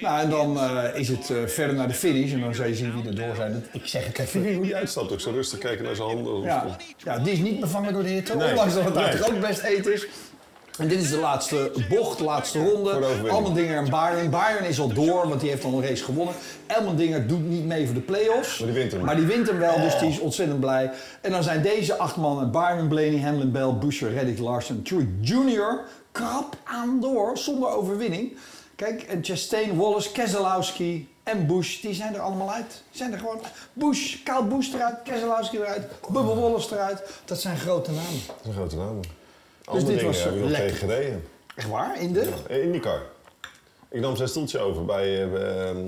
Nou, 0.00 0.20
en 0.20 0.30
dan 0.30 0.58
eh, 0.60 1.00
is 1.00 1.08
het 1.08 1.30
eh, 1.30 1.36
verder 1.46 1.76
naar 1.76 1.88
de 1.88 1.94
finish 1.94 2.32
en 2.32 2.40
dan 2.40 2.54
zal 2.54 2.66
je 2.66 2.74
zien 2.74 2.94
wie 2.94 3.08
er 3.08 3.14
door 3.14 3.34
zijn. 3.36 3.52
Dat- 3.52 3.62
Ik 3.82 3.86
zeg 3.88 4.06
het 4.06 4.18
even. 4.18 4.54
Hoe 4.54 4.62
die 4.64 4.76
uitstapt 4.76 5.12
ook 5.12 5.20
zo 5.20 5.30
rustig 5.30 5.58
kijken 5.58 5.84
naar 5.84 5.94
zijn 5.94 6.08
handen. 6.08 6.42
Ja, 6.42 6.76
ja, 7.04 7.18
die 7.18 7.32
is 7.32 7.38
niet 7.38 7.60
bevangen 7.60 7.92
door 7.92 8.02
de 8.02 8.08
hitte, 8.08 8.36
Nee. 8.36 8.48
ondanks 8.48 8.74
dat 8.74 8.84
het 8.84 8.94
Nee. 8.94 9.24
ook 9.34 9.40
best 9.40 9.60
heet 9.62 9.86
is. 9.86 10.06
En 10.78 10.88
dit 10.88 11.00
is 11.00 11.10
de 11.10 11.18
laatste 11.18 11.72
bocht, 11.88 12.18
de 12.18 12.24
laatste 12.24 12.70
ronde. 12.70 13.06
Almendinger 13.30 13.76
en 13.76 13.90
Bayern. 13.90 14.30
Bayern 14.30 14.64
is 14.64 14.80
al 14.80 14.92
door, 14.92 15.28
want 15.28 15.40
die 15.40 15.50
heeft 15.50 15.64
al 15.64 15.72
een 15.72 15.82
race 15.82 16.04
gewonnen. 16.04 16.34
Elmendinger 16.66 17.26
doet 17.26 17.48
niet 17.48 17.64
mee 17.64 17.86
voor 17.86 17.94
de 17.94 18.00
play-offs. 18.00 18.58
Maar 18.58 18.68
die 18.68 18.76
wint 18.76 18.92
hem. 18.92 19.04
Maar 19.04 19.16
die 19.16 19.26
wint 19.26 19.46
hem 19.46 19.58
wel, 19.58 19.80
dus 19.80 19.98
die 19.98 20.08
is 20.08 20.18
ontzettend 20.18 20.60
blij. 20.60 20.90
En 21.20 21.30
dan 21.30 21.42
zijn 21.42 21.62
deze 21.62 21.96
acht 21.96 22.16
mannen, 22.16 22.50
Byron, 22.50 22.88
Blaney, 22.88 23.20
Hamlin, 23.20 23.52
Bell, 23.52 23.72
Buscher, 23.72 24.12
Reddick, 24.12 24.38
Larsen, 24.38 24.82
Truex 24.82 25.06
Jr. 25.20 25.80
krap 26.12 26.56
aan 26.64 27.00
door, 27.00 27.38
zonder 27.38 27.68
overwinning. 27.68 28.36
Kijk, 28.76 29.02
en 29.02 29.24
Chastain, 29.24 29.76
Wallace, 29.76 30.12
Keselowski 30.12 31.08
en 31.22 31.46
Bush, 31.46 31.80
die 31.80 31.94
zijn 31.94 32.14
er 32.14 32.20
allemaal 32.20 32.52
uit. 32.52 32.70
Die 32.90 32.98
zijn 32.98 33.12
er 33.12 33.18
gewoon 33.18 33.40
Bush, 33.72 34.22
Kyle 34.22 34.44
Bush 34.44 34.74
eruit, 34.74 34.96
Keselowski 35.04 35.56
eruit, 35.56 35.82
Bubba 36.00 36.34
Wallace 36.34 36.74
eruit. 36.74 37.02
Dat 37.24 37.40
zijn 37.40 37.56
grote 37.56 37.90
namen. 37.90 38.20
Dat 38.26 38.46
een 38.46 38.52
grote 38.52 38.76
naam. 38.76 39.00
Andere 39.66 39.92
dit 39.92 40.02
was, 40.02 40.24
heb 40.24 40.34
ik 40.34 40.40
nog 40.40 40.50
lekker. 40.50 40.68
tegen 40.70 40.88
gereden. 40.88 41.24
Echt 41.56 41.68
waar? 41.68 42.00
In 42.00 42.12
de? 42.12 42.32
In 42.48 42.72
die 42.72 42.80
car. 42.80 43.02
Ik 43.90 44.00
nam 44.00 44.16
zijn 44.16 44.28
stoeltje 44.28 44.58
over 44.58 44.84
bij... 44.84 45.04
eh, 45.32 45.68
ehm, 45.68 45.78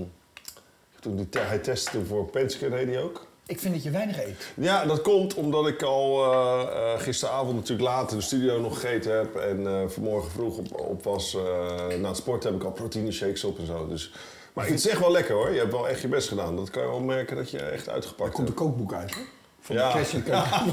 toen 1.00 1.16
die 1.16 1.28
te- 1.28 1.38
hij 1.38 1.58
testte 1.58 2.04
voor 2.04 2.24
Penske, 2.24 2.68
reed 2.68 2.88
hij 2.88 3.02
ook. 3.02 3.26
Ik 3.46 3.60
vind 3.60 3.74
dat 3.74 3.82
je 3.82 3.90
weinig 3.90 4.24
eet. 4.24 4.52
Ja, 4.56 4.84
dat 4.84 5.02
komt 5.02 5.34
omdat 5.34 5.66
ik 5.66 5.82
al 5.82 6.32
eh, 6.32 6.92
eh, 6.94 7.00
gisteravond 7.00 7.54
natuurlijk 7.54 7.88
laat 7.88 8.10
in 8.10 8.16
de 8.18 8.22
studio 8.24 8.60
nog 8.60 8.80
gegeten 8.80 9.16
heb. 9.16 9.34
En 9.36 9.90
vanmorgen 9.90 10.30
vroeg 10.30 10.58
op, 10.58 10.80
op 10.80 11.02
was 11.04 11.36
na 12.00 12.08
het 12.08 12.16
sport 12.16 12.44
heb 12.44 12.54
ik 12.54 12.64
al 12.64 12.70
proteïne 12.72 13.12
shakes 13.12 13.44
op 13.44 13.58
en 13.58 13.66
zo. 13.66 13.86
Dus, 13.88 14.12
maar 14.52 14.64
het 14.66 14.74
is 14.74 14.88
echt 14.88 15.00
wel 15.00 15.10
lekker 15.10 15.34
hoor. 15.34 15.50
Je 15.52 15.58
hebt 15.58 15.72
wel 15.72 15.88
echt 15.88 16.00
je 16.00 16.08
best 16.08 16.28
gedaan. 16.28 16.56
Dat 16.56 16.70
kan 16.70 16.82
je 16.82 16.88
wel 16.88 17.00
merken 17.00 17.36
dat 17.36 17.50
je 17.50 17.58
echt 17.58 17.88
uitgepakt 17.88 18.32
Komt 18.32 18.48
een 18.48 18.54
hebt. 18.54 18.66
kookboek 18.66 18.92
uit, 18.92 19.14
hè? 19.14 19.20
Van 19.68 19.76
Ja. 19.76 19.92
de. 19.92 20.22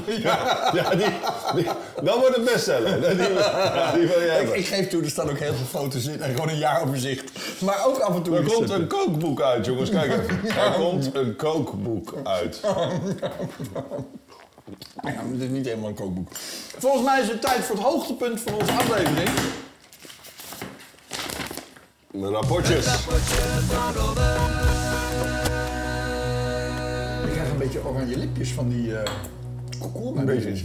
Ja, 0.22 0.70
ja 0.74 0.90
die, 0.94 1.06
die, 1.54 1.66
dan 2.02 2.18
wordt 2.18 2.36
het 2.36 2.44
bestseller. 2.44 3.00
Die, 3.00 3.16
die 3.98 4.06
wil 4.06 4.20
je 4.20 4.38
Ik, 4.42 4.54
ik 4.54 4.66
geef 4.66 4.88
toe, 4.88 5.02
er 5.02 5.10
staan 5.10 5.30
ook 5.30 5.38
heel 5.38 5.54
veel 5.54 5.80
foto's 5.80 6.04
in 6.06 6.22
en 6.22 6.30
gewoon 6.30 6.48
een 6.48 6.58
jaaroverzicht. 6.58 7.30
Maar 7.60 7.86
ook 7.86 7.98
af 7.98 8.14
en 8.14 8.22
toe 8.22 8.36
Er 8.36 8.42
komt 8.44 8.70
een 8.70 8.86
kookboek 8.86 9.40
uit, 9.40 9.66
jongens. 9.66 9.90
Kijk 9.90 10.12
even. 10.12 10.56
Er 10.64 10.72
komt 10.72 11.14
een 11.14 11.36
kookboek 11.36 12.14
uit. 12.24 12.60
Ja, 15.02 15.12
maar 15.12 15.24
dit 15.32 15.42
is 15.42 15.48
niet 15.48 15.66
helemaal 15.66 15.88
een 15.88 15.94
kookboek. 15.94 16.28
Volgens 16.78 17.04
mij 17.04 17.20
is 17.20 17.28
het 17.28 17.40
tijd 17.42 17.64
voor 17.64 17.76
het 17.76 17.84
hoogtepunt 17.84 18.40
van 18.40 18.54
onze 18.54 18.72
aflevering. 18.72 19.28
Mijn 22.10 22.32
rapportjes. 22.32 22.86
Beetje 27.66 27.88
oranje 27.88 28.16
lipjes 28.16 28.52
van 28.52 28.68
die 28.68 28.88
uh, 28.88 29.00
Een 30.14 30.24
beetje 30.24 30.50
het. 30.50 30.62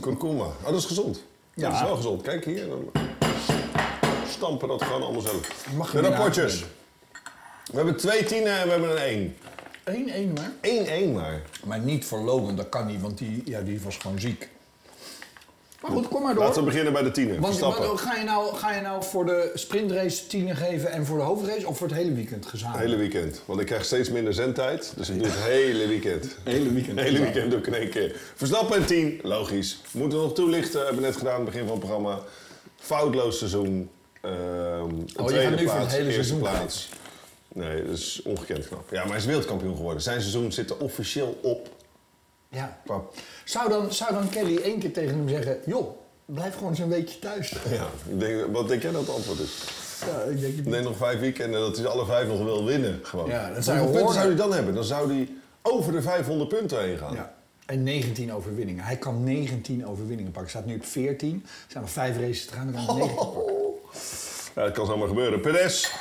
Kurkuma. 0.00 0.44
Oh, 0.44 0.64
dat 0.64 0.74
is 0.74 0.84
gezond. 0.84 1.22
Ja. 1.54 1.68
Dat 1.68 1.72
is 1.72 1.82
wel 1.82 1.96
gezond. 1.96 2.22
Kijk 2.22 2.44
hier. 2.44 2.68
Dan 2.68 2.90
stampen 4.28 4.68
dat 4.68 4.82
gewoon 4.82 5.02
allemaal 5.02 5.20
zelf. 5.20 5.66
Mag 5.76 5.90
De 5.90 5.96
je 5.96 6.08
rapportjes. 6.08 6.64
We 7.70 7.76
hebben 7.76 7.96
twee 7.96 8.24
tienen 8.24 8.58
en 8.58 8.64
we 8.64 8.70
hebben 8.70 8.90
een 8.90 9.34
één. 9.84 10.30
1-1 10.30 10.32
maar. 10.32 10.52
1-1 11.10 11.12
maar. 11.12 11.42
Maar 11.64 11.78
niet 11.78 12.04
voor 12.04 12.18
Logan, 12.18 12.56
dat 12.56 12.68
kan 12.68 12.86
niet, 12.86 13.00
want 13.00 13.18
die, 13.18 13.42
ja, 13.44 13.60
die 13.60 13.80
was 13.80 13.96
gewoon 13.96 14.20
ziek. 14.20 14.48
Maar 15.80 15.90
goed, 15.90 16.08
kom 16.08 16.22
maar 16.22 16.34
door. 16.34 16.44
Laten 16.44 16.60
we 16.60 16.68
beginnen 16.68 16.92
bij 16.92 17.02
de 17.02 17.10
tienen. 17.10 17.40
Want 17.40 17.58
wat- 17.58 18.00
ga, 18.00 18.16
je 18.16 18.24
nou, 18.24 18.54
ga 18.56 18.74
je 18.74 18.80
nou 18.80 19.04
voor 19.04 19.26
de 19.26 19.50
sprintrace 19.54 20.26
tienen 20.26 20.56
geven 20.56 20.90
en 20.92 21.06
voor 21.06 21.18
de 21.18 21.24
hoofdrace 21.24 21.66
of 21.66 21.78
voor 21.78 21.86
het 21.86 21.96
hele 21.96 22.12
weekend 22.12 22.46
gezamenlijk? 22.46 22.84
Hele 22.84 22.96
weekend. 22.96 23.42
Want 23.44 23.60
ik 23.60 23.66
krijg 23.66 23.84
steeds 23.84 24.10
minder 24.10 24.34
zendtijd. 24.34 24.92
Dus 24.96 25.08
ik 25.08 25.18
doe 25.18 25.26
het 25.26 25.36
hele 25.42 25.86
weekend. 25.86 26.36
Hele 26.44 26.72
weekend. 26.72 26.98
Hele 27.00 27.18
weekend 27.20 27.50
doe 27.50 27.58
ik 27.60 27.66
in 27.66 27.74
één 27.74 27.90
keer. 27.90 28.16
Verstappen 28.34 28.76
en 28.76 28.86
10, 28.86 29.20
logisch. 29.22 29.80
Moeten 29.92 30.18
we 30.18 30.24
nog 30.24 30.34
toelichten, 30.34 30.80
hebben 30.80 31.00
we 31.00 31.06
net 31.08 31.16
gedaan 31.16 31.32
aan 31.34 31.40
het 31.40 31.50
begin 31.50 31.66
van 31.66 31.76
het 31.76 31.84
programma. 31.84 32.18
Foutloos 32.76 33.38
seizoen. 33.38 33.90
Ehm 34.20 34.32
Oh, 34.34 34.88
gaat 35.16 35.26
tweede 35.28 35.56
nu 35.56 35.68
voor 35.68 35.78
het 35.80 35.90
hele 35.90 36.04
eerste 36.04 36.12
seizoen 36.14 36.38
plaats. 36.38 36.88
Nee, 37.52 37.84
dat 37.84 37.98
is 37.98 38.20
ongekend 38.24 38.68
knap. 38.68 38.90
Ja, 38.90 38.98
maar 39.00 39.08
hij 39.08 39.16
is 39.18 39.24
wereldkampioen 39.24 39.76
geworden. 39.76 40.02
Zijn 40.02 40.20
seizoen 40.20 40.52
zit 40.52 40.70
er 40.70 40.76
officieel 40.76 41.38
op. 41.42 41.68
Ja. 42.50 42.80
Zou 43.44 43.68
dan, 43.68 43.92
zou 43.92 44.12
dan 44.12 44.28
Kelly 44.28 44.56
één 44.56 44.78
keer 44.78 44.92
tegen 44.92 45.16
hem 45.16 45.28
zeggen, 45.28 45.58
joh, 45.66 45.96
blijf 46.24 46.54
gewoon 46.54 46.70
eens 46.70 46.78
een 46.78 46.88
weekje 46.88 47.18
thuis. 47.18 47.56
Ja, 47.70 47.86
ik 48.08 48.20
denk, 48.20 48.46
wat 48.52 48.68
denk 48.68 48.82
jij 48.82 48.90
dat 48.90 49.00
het 49.00 49.10
antwoord 49.10 49.38
is? 49.38 49.64
Ja, 50.06 50.22
ik 50.30 50.40
denk, 50.40 50.56
Ik 50.56 50.70
denk 50.70 50.84
nog 50.84 50.96
vijf 50.96 51.20
weekenden 51.20 51.60
dat 51.60 51.76
hij 51.76 51.86
alle 51.86 52.06
vijf 52.06 52.28
nog 52.28 52.42
wil 52.42 52.64
winnen. 52.64 53.00
Gewoon. 53.02 53.28
Ja, 53.28 53.52
dat 53.54 53.64
zou 53.64 53.76
je 53.76 53.82
Hoeveel 53.82 53.98
punten 53.98 54.20
zou 54.20 54.28
hij 54.28 54.36
dan 54.36 54.52
hebben? 54.52 54.74
Dan 54.74 54.84
zou 54.84 55.14
hij 55.14 55.28
over 55.62 55.92
de 55.92 56.02
500 56.02 56.48
punten 56.48 56.82
heen 56.82 56.98
gaan. 56.98 57.14
Ja. 57.14 57.34
En 57.66 57.82
19 57.82 58.32
overwinningen. 58.32 58.84
Hij 58.84 58.96
kan 58.96 59.24
19 59.24 59.86
overwinningen 59.86 60.32
pakken. 60.32 60.50
Staat 60.50 60.66
nu 60.66 60.74
op 60.74 60.84
14. 60.84 61.42
Er 61.44 61.50
zijn 61.68 61.82
nog 61.82 61.92
vijf 61.92 62.16
races 62.16 62.46
te 62.46 62.52
gaan. 62.52 62.72
Dan 62.72 62.86
kan 62.86 62.96
hij 62.96 63.06
19 63.06 63.32
pakken. 63.32 63.54
Ja, 64.54 64.62
dat 64.62 64.72
kan 64.72 64.86
zomaar 64.86 65.08
gebeuren. 65.08 65.40
Perez, 65.40 65.92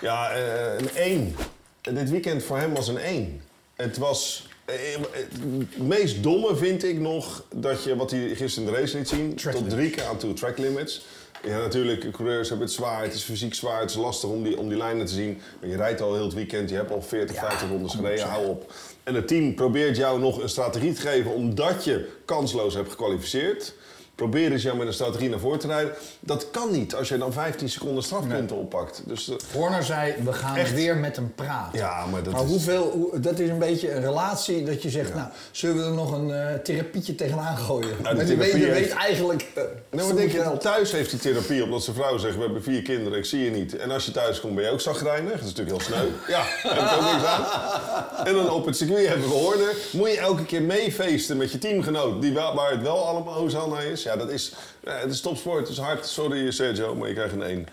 ja, 0.00 0.30
eh, 0.30 0.78
een 0.78 0.88
1. 0.94 1.36
Dit 1.80 2.10
weekend 2.10 2.42
voor 2.42 2.58
hem 2.58 2.74
was 2.74 2.88
een 2.88 2.98
1. 2.98 3.42
Het 3.74 3.98
was... 3.98 4.50
eh, 4.64 4.74
Het 5.10 5.78
meest 5.78 6.22
domme 6.22 6.56
vind 6.56 6.84
ik 6.84 6.98
nog 6.98 7.44
dat 7.54 7.84
je, 7.84 7.96
wat 7.96 8.10
hij 8.10 8.34
gisteren 8.34 8.68
in 8.68 8.74
de 8.74 8.80
race 8.80 8.96
liet 8.96 9.08
zien, 9.08 9.34
Track 9.34 9.54
tot 9.54 9.70
drie 9.70 9.90
keer 9.90 10.04
aan 10.04 10.18
toe 10.18 10.32
track 10.32 10.58
limits. 10.58 11.04
Ja, 11.44 11.58
natuurlijk, 11.58 12.10
coureurs 12.10 12.48
hebben 12.48 12.66
het 12.66 12.76
zwaar, 12.76 13.02
het 13.02 13.14
is 13.14 13.22
fysiek 13.22 13.54
zwaar, 13.54 13.80
het 13.80 13.90
is 13.90 13.96
lastig 13.96 14.28
om 14.28 14.42
die, 14.42 14.58
om 14.58 14.68
die 14.68 14.78
lijnen 14.78 15.06
te 15.06 15.12
zien. 15.12 15.40
Je 15.60 15.76
rijdt 15.76 16.00
al 16.00 16.14
heel 16.14 16.24
het 16.24 16.34
weekend, 16.34 16.70
je 16.70 16.76
hebt 16.76 16.90
al 16.90 17.02
40, 17.02 17.36
50 17.36 17.68
rondes 17.68 17.94
gereden, 17.94 18.28
hou 18.28 18.46
op. 18.46 18.72
En 19.02 19.14
het 19.14 19.28
team 19.28 19.54
probeert 19.54 19.96
jou 19.96 20.20
nog 20.20 20.42
een 20.42 20.48
strategie 20.48 20.92
te 20.92 21.00
geven 21.00 21.34
omdat 21.34 21.84
je 21.84 22.08
kansloos 22.24 22.74
hebt 22.74 22.90
gekwalificeerd. 22.90 23.74
Proberen 24.22 24.58
ze 24.58 24.66
jou 24.66 24.78
met 24.78 24.86
een 24.86 24.92
strategie 24.92 25.28
naar 25.28 25.38
voren 25.38 25.58
te 25.58 25.66
rijden. 25.66 25.92
Dat 26.20 26.50
kan 26.50 26.70
niet 26.70 26.94
als 26.94 27.08
je 27.08 27.18
dan 27.18 27.32
15 27.32 27.68
seconden 27.68 28.02
strafpunten 28.02 28.56
oppakt. 28.56 29.02
Dus 29.06 29.28
eh, 29.30 29.36
Horner 29.54 29.84
zei, 29.84 30.14
we 30.24 30.32
gaan 30.32 30.56
Echt? 30.56 30.74
weer 30.74 30.96
met 30.96 31.16
hem 31.16 31.32
praten. 31.34 31.78
ja, 31.78 32.06
maar 32.06 32.22
dat 32.22 32.32
Maar 32.32 32.42
is... 32.42 32.48
hoeveel, 32.48 32.90
hoe- 32.90 33.20
dat 33.20 33.38
is 33.38 33.48
een 33.48 33.58
beetje 33.58 33.92
een 33.94 34.00
relatie 34.00 34.64
dat 34.64 34.82
je 34.82 34.90
zegt, 34.90 35.14
nou, 35.14 35.28
zullen 35.50 35.76
we 35.76 35.82
er 35.82 35.92
nog 35.92 36.12
een 36.12 36.30
eh, 36.32 36.54
therapietje 36.54 37.14
tegenaan 37.14 37.56
gooien? 37.56 37.96
Nou, 38.02 38.24
die 38.24 38.36
weet, 38.36 38.92
eigenlijk... 38.92 39.46
eh, 39.54 39.62
Nou, 39.90 40.14
denk 40.14 40.32
je, 40.32 40.56
thuis 40.58 40.92
heeft 40.92 41.10
hij 41.10 41.20
therapie 41.20 41.62
omdat 41.64 41.82
zijn 41.82 41.96
vrouw 41.96 42.18
zegt: 42.18 42.36
We 42.36 42.42
hebben 42.42 42.62
vier 42.62 42.82
kinderen, 42.82 43.18
ik 43.18 43.24
zie 43.24 43.44
je 43.44 43.50
niet. 43.50 43.76
En 43.76 43.90
als 43.90 44.04
je 44.04 44.10
thuis 44.12 44.40
komt, 44.40 44.54
ben 44.54 44.64
je 44.64 44.70
ook 44.70 44.80
zagrijnig. 44.80 45.30
Dat 45.32 45.40
is 45.48 45.54
natuurlijk 45.54 45.76
heel 45.76 45.86
sneu. 45.96 46.06
Ja, 46.28 46.42
daar 46.62 46.74
heb 46.76 46.90
ik 46.90 47.06
ook 47.06 47.12
niks 47.12 47.24
aan. 47.26 48.26
En 48.26 48.34
dan 48.34 48.50
op 48.50 48.66
het 48.66 48.76
circuit 48.76 49.06
hebben 49.08 49.28
we 49.28 49.34
Horner. 49.34 49.74
Moet 49.92 50.10
je 50.10 50.18
elke 50.18 50.44
keer 50.44 50.62
meefeesten 50.62 51.36
met 51.36 51.52
je 51.52 51.58
teamgenoot, 51.58 52.22
die 52.22 52.32
wel, 52.32 52.54
waar 52.54 52.70
het 52.70 52.82
wel 52.82 53.06
allemaal 53.06 53.34
Hosanna 53.34 53.78
is. 53.80 54.02
Ja, 54.02 54.11
dat 54.16 54.30
is, 54.30 54.52
ja, 54.84 54.92
het 54.92 55.10
is 55.12 55.20
topsport, 55.20 55.60
het 55.60 55.68
is 55.68 55.78
hard. 55.78 56.06
Sorry 56.06 56.50
Sergio, 56.50 56.94
maar 56.94 57.08
je 57.08 57.14
krijgt 57.14 57.32
een 57.34 57.42
1. 57.42 57.66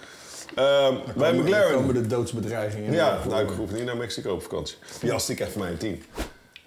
Ehm 0.55 0.95
bij 1.15 1.31
Dan 1.31 1.41
McLaren. 1.41 1.73
komen 1.75 1.93
de 1.93 2.07
doodsbedreigingen. 2.07 2.93
Ja, 2.93 3.19
nou, 3.27 3.43
ik 3.43 3.49
hoef 3.49 3.71
niet 3.71 3.85
naar 3.85 3.97
Mexico 3.97 4.33
op 4.33 4.41
vakantie. 4.41 4.77
Piastri 4.99 5.35
krijgt 5.35 5.53
voor 5.53 5.61
mij 5.61 5.71
een 5.71 5.77
10. 5.77 6.03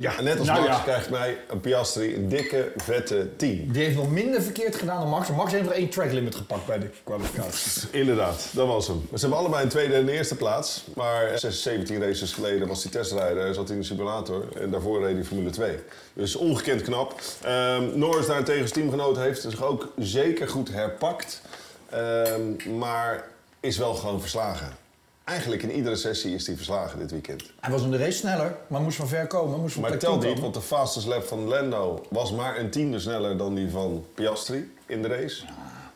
Ja, 0.02 0.18
en 0.18 0.24
net 0.24 0.38
als 0.38 0.46
Nou 0.46 0.60
Max 0.60 0.76
ja. 0.76 0.82
krijgt 0.82 1.10
mij 1.10 1.38
een 1.48 1.60
Piastri 1.60 2.14
een 2.14 2.28
dikke, 2.28 2.72
vette 2.76 3.28
10. 3.36 3.68
Die 3.72 3.82
heeft 3.82 3.96
nog 3.96 4.10
minder 4.10 4.42
verkeerd 4.42 4.76
gedaan 4.76 5.00
dan 5.00 5.08
Max. 5.08 5.28
Max 5.28 5.52
heeft 5.52 5.64
nog 5.64 5.72
één 5.72 5.88
track 5.88 6.12
limit 6.12 6.34
gepakt 6.34 6.66
bij 6.66 6.78
de 6.78 6.90
kwalificatie. 7.04 7.82
Inderdaad, 7.90 8.48
dat 8.52 8.66
was 8.66 8.86
hem. 8.86 9.08
Ze 9.14 9.20
hebben 9.20 9.38
allebei 9.38 9.62
een 9.62 9.68
tweede 9.68 9.94
en 9.94 10.00
een 10.00 10.08
eerste 10.08 10.36
plaats. 10.36 10.84
Maar 10.94 11.38
6, 11.38 11.62
17 11.62 12.00
races 12.00 12.32
geleden 12.32 12.68
was 12.68 12.82
hij 12.82 12.92
testrijder, 12.92 13.54
zat 13.54 13.66
hij 13.66 13.76
in 13.76 13.82
de 13.82 13.86
simulator. 13.88 14.48
En 14.60 14.70
daarvoor 14.70 15.02
reed 15.02 15.14
hij 15.14 15.24
Formule 15.24 15.50
2. 15.50 15.78
Dus 16.12 16.36
ongekend 16.36 16.82
knap. 16.82 17.20
Ehm 17.42 17.98
Norris 17.98 18.26
daarentegen 18.26 18.62
als 18.62 18.70
teamgenoot 18.70 19.16
heeft 19.16 19.40
zich 19.40 19.62
ook 19.62 19.92
zeker 19.98 20.48
goed 20.48 20.72
herpakt. 20.72 21.42
Ehm, 21.90 22.78
maar 22.78 23.24
is 23.60 23.78
wel 23.78 23.94
gewoon 23.94 24.20
verslagen. 24.20 24.81
Eigenlijk 25.24 25.62
in 25.62 25.70
iedere 25.72 25.96
sessie 25.96 26.34
is 26.34 26.46
hij 26.46 26.56
verslagen 26.56 26.98
dit 26.98 27.10
weekend. 27.10 27.42
Hij 27.60 27.70
was 27.70 27.82
in 27.82 27.90
de 27.90 27.96
race 27.96 28.12
sneller, 28.18 28.56
maar 28.66 28.80
moest 28.80 28.96
van 28.96 29.08
ver 29.08 29.26
komen. 29.26 29.60
Moest 29.60 29.72
van 29.74 29.82
Maar 29.82 29.98
telt 29.98 30.20
10 30.20 30.30
niet, 30.30 30.40
want 30.40 30.54
de 30.54 30.60
fastest 30.60 31.06
lap 31.06 31.24
van 31.26 31.48
Lando 31.48 32.04
was 32.10 32.32
maar 32.32 32.58
een 32.58 32.70
tiende 32.70 32.98
sneller 33.00 33.36
dan 33.36 33.54
die 33.54 33.70
van 33.70 34.04
Piastri 34.14 34.72
in 34.86 35.02
de 35.02 35.08
race. 35.08 35.42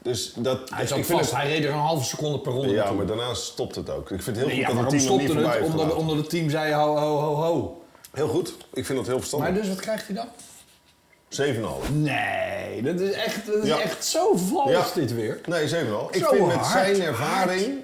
Dus 0.02 0.32
dat, 0.36 0.70
Hij 0.70 0.86
zat 0.86 0.98
ik 0.98 1.04
vind 1.04 1.18
vast. 1.18 1.30
het- 1.30 1.40
Hij 1.40 1.50
reed 1.50 1.64
er 1.64 1.70
een 1.70 1.76
halve 1.76 2.04
seconde 2.04 2.38
per 2.40 2.52
ronde 2.52 2.68
ja, 2.68 2.74
naartoe. 2.76 2.96
maar 2.96 3.06
daarna 3.06 3.34
stopt 3.34 3.74
het 3.74 3.90
ook. 3.90 4.10
Ik 4.10 4.22
vind 4.22 4.36
het 4.36 4.36
heel 4.36 4.46
Nee, 4.46 4.64
goed 4.64 4.74
ja, 4.76 4.82
dat 4.82 4.92
het 4.92 5.00
team 5.02 5.18
niet 5.18 5.26
stopte 5.26 5.42
voorbij 5.42 5.58
het? 5.60 5.66
Omdat, 5.80 5.94
omdat 5.94 6.16
het 6.16 6.30
team 6.30 6.50
zei 6.50 6.72
ho, 6.74 6.96
ho, 6.96 7.18
ho, 7.18 7.34
ho. 7.34 7.82
Heel 8.12 8.28
goed. 8.28 8.54
Ik 8.72 8.86
vind 8.86 8.98
dat 8.98 9.06
heel 9.06 9.18
verstandig. 9.18 9.48
Maar 9.50 9.58
dus 9.60 9.68
wat 9.68 9.80
krijgt 9.80 10.06
hij 10.06 10.16
dan? 10.16 10.26
7,5. 11.28 11.90
Nee, 11.92 12.82
dat 12.82 13.00
is 13.00 13.10
echt, 13.12 13.46
dat 13.46 13.54
is 13.62 13.68
Ja. 13.68 13.80
echt 13.80 14.04
zo 14.04 14.36
vals 14.36 14.70
Ja. 14.70 14.84
dit 14.94 15.14
weer. 15.14 15.40
Nee, 15.46 15.68
7,5. 15.68 16.10
Ik 16.16 16.26
vind 16.26 16.46
met 16.46 16.66
zijn 16.66 17.00
ervaring... 17.02 17.74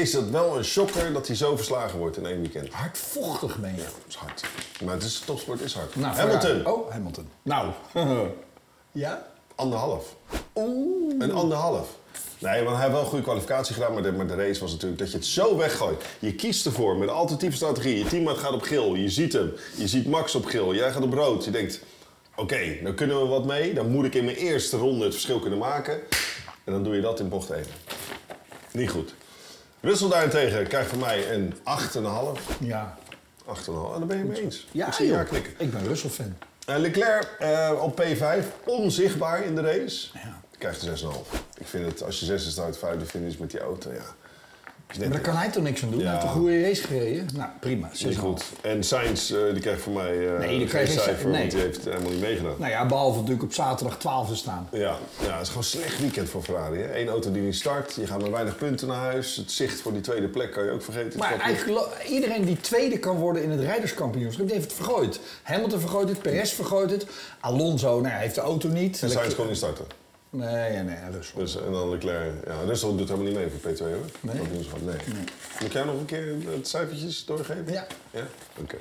is 0.00 0.10
dat 0.10 0.28
wel 0.28 0.56
een 0.56 0.64
shocker 0.64 1.12
dat 1.12 1.26
hij 1.26 1.36
zo 1.36 1.56
verslagen 1.56 1.98
wordt 1.98 2.16
in 2.16 2.26
één 2.26 2.40
weekend. 2.40 2.72
Hardvochtig 2.72 3.56
ben 3.56 3.74
je. 3.74 3.82
Dat 3.82 3.92
is 4.08 4.14
hard. 4.14 4.44
Maar 4.84 4.94
het 4.94 5.02
is, 5.02 5.18
topsport 5.18 5.60
is 5.60 5.74
hard. 5.74 5.96
Nou, 5.96 6.14
Hamilton, 6.14 6.40
Ferrari. 6.40 6.70
Oh, 6.70 6.90
Hamilton. 6.90 7.28
Nou. 7.42 7.70
ja? 8.92 9.26
anderhalf. 9.58 10.16
Een 11.18 11.32
anderhalf. 11.32 11.96
Nee, 12.38 12.62
want 12.62 12.76
hij 12.76 12.80
heeft 12.80 12.92
wel 12.92 13.00
een 13.00 13.08
goede 13.08 13.24
kwalificatie 13.24 13.74
gedaan, 13.74 13.92
maar 13.92 14.02
de, 14.02 14.12
maar 14.12 14.26
de 14.26 14.34
race 14.34 14.60
was 14.60 14.72
natuurlijk 14.72 15.00
dat 15.00 15.10
je 15.10 15.16
het 15.16 15.26
zo 15.26 15.56
weggooit. 15.56 16.04
Je 16.18 16.34
kiest 16.34 16.66
ervoor 16.66 16.96
met 16.96 17.08
een 17.08 17.14
alternatieve 17.14 17.56
strategie. 17.56 17.98
Je 17.98 18.04
teammaat 18.04 18.38
gaat 18.38 18.52
op 18.52 18.62
geel, 18.62 18.94
je 18.94 19.08
ziet 19.08 19.32
hem. 19.32 19.52
Je 19.76 19.88
ziet 19.88 20.06
Max 20.06 20.34
op 20.34 20.44
geel, 20.44 20.74
jij 20.74 20.92
gaat 20.92 21.02
op 21.02 21.12
rood. 21.12 21.44
Je 21.44 21.50
denkt, 21.50 21.80
oké, 22.36 22.78
dan 22.82 22.94
kunnen 22.94 23.20
we 23.20 23.26
wat 23.26 23.44
mee. 23.44 23.74
Dan 23.74 23.90
moet 23.90 24.04
ik 24.04 24.14
in 24.14 24.24
mijn 24.24 24.36
eerste 24.36 24.76
ronde 24.76 25.04
het 25.04 25.12
verschil 25.12 25.40
kunnen 25.40 25.58
maken. 25.58 26.00
En 26.64 26.72
dan 26.72 26.84
doe 26.84 26.94
je 26.94 27.00
dat 27.00 27.20
in 27.20 27.28
bocht 27.28 27.50
1. 27.50 27.64
Niet 28.72 28.90
goed. 28.90 29.14
Russell 29.80 30.08
daarentegen 30.08 30.66
krijgt 30.66 30.90
van 30.90 30.98
mij 30.98 31.32
een 31.32 31.54
8,5. 31.54 31.60
8,5, 31.64 32.58
Ja. 32.60 32.96
en 33.44 33.98
daar 33.98 34.06
ben 34.06 34.18
je 34.18 34.24
mee 34.24 34.42
eens. 34.42 34.66
Ja, 34.72 34.86
ik 34.86 34.92
zie 34.92 35.06
joh. 35.06 35.30
ja. 35.32 35.38
Ik 35.58 35.70
ben 35.70 35.86
Russell-fan. 35.86 36.36
Eh, 36.66 36.76
Leclerc 36.78 37.36
eh, 37.38 37.72
op 37.80 38.00
P5, 38.02 38.44
onzichtbaar 38.64 39.44
in 39.44 39.54
de 39.54 39.60
race. 39.60 40.08
Ja. 40.14 40.40
Krijgt 40.58 40.82
een 40.82 40.88
6,5. 40.98 41.38
Ik 41.58 41.66
vind 41.66 41.86
het, 41.86 42.02
als 42.02 42.20
je 42.20 42.24
6 42.26 42.50
staat, 42.50 42.78
vijfde 42.78 43.06
finish 43.06 43.36
met 43.36 43.50
die 43.50 43.60
auto, 43.60 43.92
ja. 43.92 44.14
Is 44.92 44.98
Maar 44.98 45.08
daar 45.08 45.20
kan 45.20 45.36
hij 45.36 45.50
toch 45.50 45.62
niks 45.62 45.82
aan 45.82 45.90
doen? 45.90 45.98
Ja. 45.98 46.04
Hij 46.04 46.14
heeft 46.14 46.24
een 46.24 46.40
goede 46.40 46.62
race 46.62 46.82
gereden. 46.82 47.26
Nou, 47.34 47.50
prima. 47.60 47.90
6,5. 47.92 48.18
goed. 48.18 48.44
En 48.60 48.82
Sainz, 48.82 49.30
eh, 49.30 49.38
die 49.52 49.60
krijgt 49.60 49.82
voor 49.82 49.92
mij 49.92 50.28
eh 50.28 50.38
Nee, 50.38 50.58
die 50.58 50.68
geen 50.68 50.86
cijfer, 50.86 51.28
nee. 51.28 51.38
want 51.40 51.50
die 51.50 51.60
heeft 51.60 51.84
helemaal 51.84 52.10
niet 52.10 52.20
meegedaan. 52.20 52.54
Nou 52.58 52.70
ja, 52.70 52.86
behalve 52.86 53.16
natuurlijk 53.16 53.42
op 53.44 53.52
zaterdag 53.52 53.98
12 53.98 54.36
staan. 54.36 54.68
Ja, 54.72 54.78
ja, 54.78 55.32
het 55.32 55.40
is 55.42 55.48
gewoon 55.48 55.62
een 55.62 55.64
slecht 55.64 56.00
weekend 56.00 56.28
voor 56.28 56.42
Ferrari. 56.42 56.78
hè. 56.78 56.98
Eén 57.00 57.08
auto 57.08 57.32
die 57.32 57.42
niet 57.42 57.54
start, 57.54 57.94
je 57.94 58.06
gaat 58.06 58.22
met 58.22 58.30
weinig 58.30 58.56
punten 58.56 58.88
naar 58.88 58.96
huis. 58.96 59.36
Het 59.36 59.50
zicht 59.50 59.80
voor 59.80 59.92
die 59.92 60.00
tweede 60.00 60.28
plek 60.28 60.52
kan 60.52 60.64
je 60.64 60.70
ook 60.70 60.82
vergeten. 60.82 61.18
Maar 61.18 61.40
eigenlijk 61.40 61.86
iedereen 62.08 62.44
die 62.44 62.60
tweede 62.60 62.98
kan 62.98 63.16
worden 63.16 63.42
in 63.42 63.50
het 63.50 63.60
rijderskampioenschap, 63.60 64.46
die 64.46 64.54
heeft 64.54 64.70
het 64.70 64.76
vergooid. 64.76 65.20
Hamilton 65.42 65.80
vergooit 65.80 66.08
het, 66.08 66.22
Perez 66.22 66.52
vergooit 66.52 66.90
het. 66.90 67.06
Alonso, 67.40 68.00
nou, 68.00 68.12
hij 68.12 68.22
heeft 68.22 68.34
de 68.34 68.40
auto 68.40 68.68
niet. 68.68 69.02
En 69.02 69.10
Sainz 69.10 69.34
kon 69.34 69.46
niet 69.46 69.56
starten. 69.56 69.84
Nee, 70.30 70.82
nee, 70.82 70.96
Russell. 71.10 71.40
Dus, 71.40 71.56
en 71.56 71.72
dan 71.72 71.90
Leclerc. 71.90 72.32
Ja, 72.46 72.60
Russell 72.66 72.88
doet 72.88 73.08
helemaal 73.08 73.26
niet 73.26 73.34
mee 73.34 73.48
voor 73.50 73.70
P2 73.70 73.78
hoor. 73.78 74.10
Nee? 74.20 74.36
Kampioenschap, 74.36 74.82
nee. 74.82 74.96
Moet 75.60 75.72
jij 75.72 75.84
nog 75.84 75.94
een 75.94 76.04
keer 76.04 76.34
het 76.50 76.68
cijfertjes 76.68 77.24
doorgeven? 77.24 77.72
Ja. 77.72 77.86
Ja? 78.10 78.26
Oké. 78.60 78.76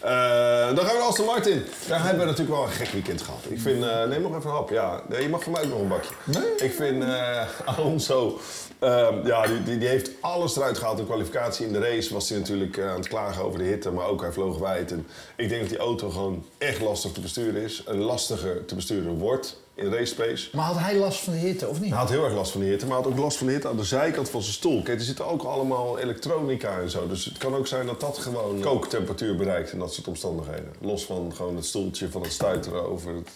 Eh, 0.00 0.76
dan 0.76 0.84
gaan 0.84 0.94
we 0.94 0.98
naar 0.98 1.08
Aston 1.08 1.26
Martin. 1.26 1.62
Daar 1.88 2.04
hebben 2.04 2.20
we 2.20 2.30
natuurlijk 2.30 2.56
wel 2.56 2.66
een 2.66 2.72
gek 2.72 2.88
weekend 2.88 3.22
gehad. 3.22 3.40
Ik 3.48 3.60
vind, 3.60 3.84
eh, 3.84 4.04
neem 4.04 4.22
nog 4.22 4.36
even 4.36 4.50
een 4.50 4.56
hap. 4.56 4.70
Ja, 4.70 5.02
nee, 5.08 5.22
je 5.22 5.28
mag 5.28 5.42
voor 5.42 5.52
mij 5.52 5.62
ook 5.62 5.68
nog 5.68 5.80
een 5.80 5.88
bakje. 5.88 6.10
Nee? 6.24 6.68
Ik 6.68 6.74
vind 6.74 7.02
eh, 7.02 7.46
Alonso, 7.76 8.40
ehm, 8.78 9.26
ja, 9.26 9.46
die, 9.46 9.62
die, 9.62 9.78
die 9.78 9.88
heeft 9.88 10.10
alles 10.20 10.56
eruit 10.56 10.78
gehaald 10.78 10.98
in 10.98 11.04
kwalificatie. 11.06 11.66
In 11.66 11.72
de 11.72 11.78
race 11.78 12.12
was 12.12 12.28
hij 12.28 12.38
natuurlijk 12.38 12.78
aan 12.78 12.96
het 12.96 13.08
klagen 13.08 13.44
over 13.44 13.58
de 13.58 13.64
hitte, 13.64 13.90
maar 13.90 14.06
ook 14.06 14.20
hij 14.20 14.32
vloog 14.32 14.58
wijd. 14.58 14.92
En 14.92 15.06
ik 15.36 15.48
denk 15.48 15.60
dat 15.60 15.70
die 15.70 15.78
auto 15.78 16.10
gewoon 16.10 16.44
echt 16.58 16.80
lastig 16.80 17.12
te 17.12 17.20
besturen 17.20 17.62
is. 17.62 17.84
En 17.84 17.96
lastiger 17.96 18.64
te 18.64 18.74
besturen 18.74 19.18
wordt 19.18 19.60
in 19.82 19.92
race 19.92 20.06
space. 20.06 20.48
Maar 20.52 20.64
had 20.64 20.78
hij 20.78 20.96
last 20.96 21.20
van 21.20 21.32
de 21.32 21.38
hitte, 21.38 21.68
of 21.68 21.80
niet? 21.80 21.90
Hij 21.90 21.98
had 21.98 22.10
heel 22.10 22.24
erg 22.24 22.34
last 22.34 22.52
van 22.52 22.60
de 22.60 22.66
hitte, 22.66 22.86
maar 22.86 22.94
hij 22.96 23.04
had 23.04 23.12
ook 23.12 23.18
last 23.24 23.36
van 23.36 23.46
de 23.46 23.52
hitte 23.52 23.68
aan 23.68 23.76
de 23.76 23.84
zijkant 23.84 24.30
van 24.30 24.42
zijn 24.42 24.54
stoel. 24.54 24.82
Kijk, 24.82 24.98
er 24.98 25.04
zitten 25.04 25.26
ook 25.26 25.42
allemaal 25.42 25.98
elektronica 25.98 26.78
en 26.80 26.90
zo. 26.90 27.08
Dus 27.08 27.24
het 27.24 27.38
kan 27.38 27.54
ook 27.54 27.66
zijn 27.66 27.86
dat 27.86 28.00
dat 28.00 28.18
gewoon 28.18 28.60
kooktemperatuur 28.60 29.36
bereikt 29.36 29.72
in 29.72 29.78
dat 29.78 29.92
soort 29.94 30.08
omstandigheden. 30.08 30.72
Los 30.80 31.04
van 31.04 31.32
gewoon 31.36 31.56
het 31.56 31.64
stoeltje 31.64 32.08
van 32.08 32.22
het 32.22 32.32
stuiteren 32.32 32.90
over 32.90 33.14
het 33.14 33.30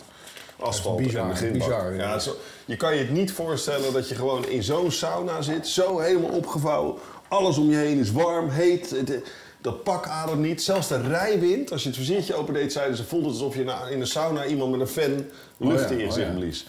asfalt 0.58 0.96
bizar, 0.96 1.22
en 1.22 1.28
de 1.28 1.34
grindbak. 1.34 1.68
bizar, 1.68 1.94
ja. 1.94 2.18
zo- 2.18 2.36
je 2.64 2.76
kan 2.76 2.94
je 2.94 3.00
het 3.00 3.10
niet 3.10 3.32
voorstellen 3.32 3.92
dat 3.92 4.08
je 4.08 4.14
gewoon 4.14 4.48
in 4.48 4.62
zo'n 4.62 4.90
sauna 4.90 5.42
zit, 5.42 5.66
zo 5.68 5.98
helemaal 5.98 6.30
opgevouwen. 6.30 6.94
Alles 7.28 7.58
om 7.58 7.70
je 7.70 7.76
heen 7.76 7.98
is 7.98 8.12
warm, 8.12 8.48
heet. 8.48 8.90
Het- 8.90 9.22
dat 9.66 9.82
pak 9.82 10.06
ademt 10.06 10.40
niet. 10.40 10.62
Zelfs 10.62 10.88
de 10.88 11.00
rijwind, 11.00 11.72
als 11.72 11.82
je 11.82 11.88
het 11.88 11.98
viziertje 11.98 12.34
opendeed, 12.34 12.72
zeiden 12.72 12.96
ze... 12.96 13.04
voelt 13.04 13.24
het 13.24 13.32
alsof 13.32 13.54
je 13.54 13.64
in 13.90 13.98
de 13.98 14.06
sauna 14.06 14.44
iemand 14.46 14.70
met 14.70 14.80
een 14.80 14.86
fan 14.86 15.26
lucht 15.56 15.84
Oh 15.84 15.88
ja, 15.88 15.88
in 15.90 15.98
je 15.98 16.04
oh 16.04 16.12
gezicht 16.12 16.28
ja. 16.28 16.34
blies. 16.34 16.66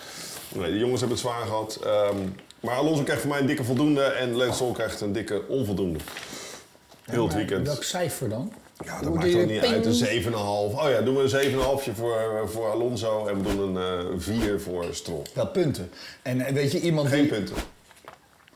Nee, 0.55 0.71
de 0.71 0.77
jongens 0.77 0.99
hebben 0.99 1.17
het 1.17 1.27
zwaar 1.27 1.45
gehad. 1.45 1.79
Ehm, 1.83 2.17
maar 2.59 2.75
Alonso 2.75 3.03
krijgt 3.03 3.21
voor 3.21 3.31
mij 3.31 3.39
een 3.39 3.45
dikke 3.45 3.63
voldoende 3.63 4.01
en 4.01 4.35
Stroll 4.35 4.71
krijgt 4.71 5.01
een 5.01 5.13
dikke 5.13 5.41
onvoldoende. 5.47 5.99
Heel 7.03 7.23
het 7.23 7.33
weekend. 7.33 7.67
Welk 7.67 7.83
cijfer 7.83 8.29
dan? 8.29 8.53
Ja, 8.85 8.97
dat 8.97 9.07
Hoe 9.07 9.15
maakt 9.17 9.35
ook 9.35 9.45
niet 9.45 9.59
ping? 9.59 9.73
uit. 9.73 9.85
Een 9.85 10.23
7,5. 10.23 10.33
Oh 10.35 10.85
ja, 10.89 11.01
doen 11.01 11.15
we 11.15 11.21
een 11.21 11.51
7,5 11.91 11.95
voor, 11.95 12.49
voor 12.49 12.71
Alonso 12.71 13.27
en 13.27 13.43
we 13.43 13.55
doen 13.55 13.75
een 13.75 14.11
eh 14.11 14.19
4 14.19 14.61
voor 14.61 14.85
Stroll. 14.91 15.21
Wel 15.33 15.47
punten. 15.47 15.89
En 16.21 16.41
eh, 16.41 16.53
weet 16.53 16.71
je, 16.71 16.79
iemand 16.79 17.07
Geen 17.07 17.21
die... 17.21 17.31
punten. 17.31 17.55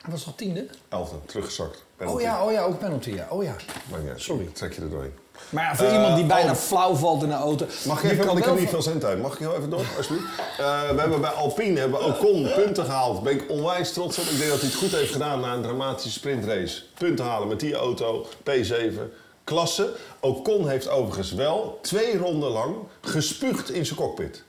Hij 0.01 0.11
was 0.11 0.25
al 0.25 0.35
tiende? 0.35 0.67
Elfde, 0.89 1.15
teruggezakt. 1.25 1.83
Oh 2.05 2.21
ja, 2.21 2.45
oh 2.45 2.51
ja, 2.51 2.61
ook 2.63 2.79
penalty, 2.79 3.09
ja. 3.11 3.27
Oh 3.29 3.43
ja. 3.43 3.55
Maar 3.89 4.01
ja, 4.05 4.13
Sorry. 4.17 4.49
Trek 4.53 4.73
je 4.73 4.81
er 4.81 4.89
doorheen. 4.89 5.13
Maar 5.49 5.63
ja, 5.63 5.75
voor 5.75 5.85
Eh, 5.85 5.93
iemand 5.93 6.15
die 6.15 6.25
bijna 6.25 6.49
Al- 6.49 6.55
flauw 6.55 6.93
valt 6.95 7.23
in 7.23 7.29
de 7.29 7.35
auto... 7.35 7.65
Mag 7.85 8.03
ik 8.03 8.11
even, 8.11 8.25
want 8.25 8.37
ik 8.37 8.43
heb 8.43 8.53
niet 8.53 8.61
van- 8.63 8.69
veel 8.71 8.81
zendtijd. 8.81 9.21
Mag 9.21 9.33
ik 9.33 9.39
heel 9.39 9.55
even 9.55 9.69
door, 9.69 9.85
alsjeblieft? 9.97 10.25
Eh, 10.57 10.89
we 10.89 10.99
hebben 10.99 11.21
bij 11.21 11.29
Alpine 11.29 11.79
hebben 11.79 12.03
Ocon 12.05 12.51
punten 12.55 12.85
gehaald. 12.85 13.13
Daar 13.13 13.23
ben 13.23 13.33
ik 13.33 13.49
onwijs 13.49 13.93
trots 13.93 14.17
op. 14.17 14.23
Ik 14.25 14.37
denk 14.37 14.49
dat 14.49 14.59
hij 14.59 14.69
het 14.69 14.77
goed 14.77 14.91
heeft 14.91 15.11
gedaan 15.11 15.39
na 15.39 15.53
een 15.53 15.61
dramatische 15.61 16.11
sprintrace. 16.11 16.81
Punten 16.97 17.25
halen 17.25 17.47
met 17.47 17.59
die 17.59 17.75
auto, 17.75 18.25
P7, 18.49 18.99
klasse. 19.43 19.93
Ocon 20.19 20.67
heeft 20.69 20.89
overigens 20.89 21.31
wel 21.31 21.79
twee 21.81 22.17
ronden 22.17 22.49
lang 22.49 22.75
gespuugd 23.01 23.69
in 23.71 23.85
zijn 23.85 23.99
cockpit. 23.99 24.43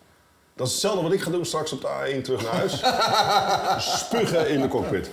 Dat 0.57 0.67
is 0.67 0.73
hetzelfde 0.73 1.03
wat 1.03 1.13
ik 1.13 1.21
ga 1.21 1.31
doen 1.31 1.45
straks 1.47 1.73
op 1.73 1.81
de 1.81 1.89
A1 1.89 2.23
terug 2.23 2.43
naar 2.43 2.53
huis. 2.55 2.83
Spugen 3.99 4.49
in 4.49 4.61
de 4.61 4.69
cockpit. 4.69 5.11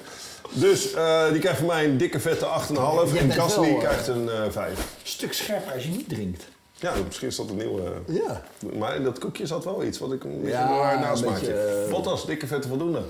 Dus 0.51 0.93
eh, 0.93 1.31
die 1.31 1.39
krijgt 1.39 1.57
van 1.57 1.67
mij 1.67 1.85
een 1.85 1.97
dikke 1.97 2.19
vette 2.19 2.45
8,5. 2.45 3.13
Jij 3.13 3.21
En 3.21 3.31
Gasly 3.31 3.69
eh, 3.69 3.79
krijgt 3.79 4.07
een 4.07 4.29
eh 4.29 4.41
5. 4.49 4.69
Een 4.77 4.83
stuk 5.03 5.33
scherper 5.33 5.73
als 5.73 5.83
je 5.83 5.89
niet 5.89 6.09
drinkt. 6.09 6.47
Ja, 6.75 6.93
misschien 7.05 7.27
is 7.27 7.35
dat 7.35 7.49
een 7.49 7.57
nieuwe... 7.57 7.91
Ja. 8.07 8.41
Maar 8.77 8.95
in 8.95 9.03
dat 9.03 9.19
koekje 9.19 9.45
zat 9.47 9.63
wel 9.63 9.83
iets 9.83 9.99
wat 9.99 10.11
ik 10.11 10.23
een 10.23 10.41
beetje 10.41 10.57
Ja, 10.57 10.91
een 10.91 10.97
een 10.97 11.01
nasmaakje. 11.03 11.45
beetje, 11.45 11.83
eh, 11.85 11.91
Bottas, 11.91 12.25
dikke 12.25 12.47
vette 12.47 12.67
voldoende. 12.67 13.01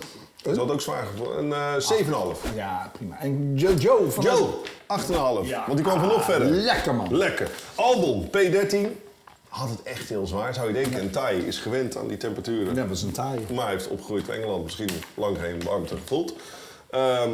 Dat 0.41 0.57
had 0.57 0.71
ook 0.71 0.81
zwaar. 0.81 1.07
Een 1.37 1.53
eh 1.53 1.73
7,5. 1.79 2.55
Ja, 2.55 2.91
prima. 2.93 3.19
En 3.19 3.55
Joe 3.55 4.09
van... 4.09 4.23
Joe, 4.23 4.47
8,5. 4.87 5.47
Ja. 5.47 5.63
Want 5.65 5.77
die 5.77 5.85
kwam 5.85 5.99
van 5.99 6.07
nog 6.07 6.23
verder. 6.23 6.47
Lekker 6.47 6.95
man. 6.95 7.17
Lekker. 7.17 7.49
Albon, 7.75 8.27
P13. 8.27 8.77
Had 9.49 9.69
het 9.69 9.83
echt 9.83 10.09
heel 10.09 10.27
zwaar, 10.27 10.53
zou 10.53 10.67
je 10.67 10.73
denken. 10.73 10.99
En 10.99 11.11
Tai 11.11 11.37
is 11.47 11.57
gewend 11.57 11.97
aan 11.97 12.07
die 12.07 12.17
temperaturen. 12.17 12.75
Dat 12.75 12.87
was 12.87 13.01
een 13.01 13.11
taai. 13.11 13.39
Maar 13.53 13.63
hij 13.63 13.73
heeft 13.73 13.87
opgegroeid 13.87 14.27
in 14.27 14.33
Engeland. 14.33 14.63
Misschien 14.63 14.89
lang 15.13 15.37
geen 15.41 15.63
warmte 15.63 15.95
gevoeld. 15.95 16.33
Ehm, 16.89 17.29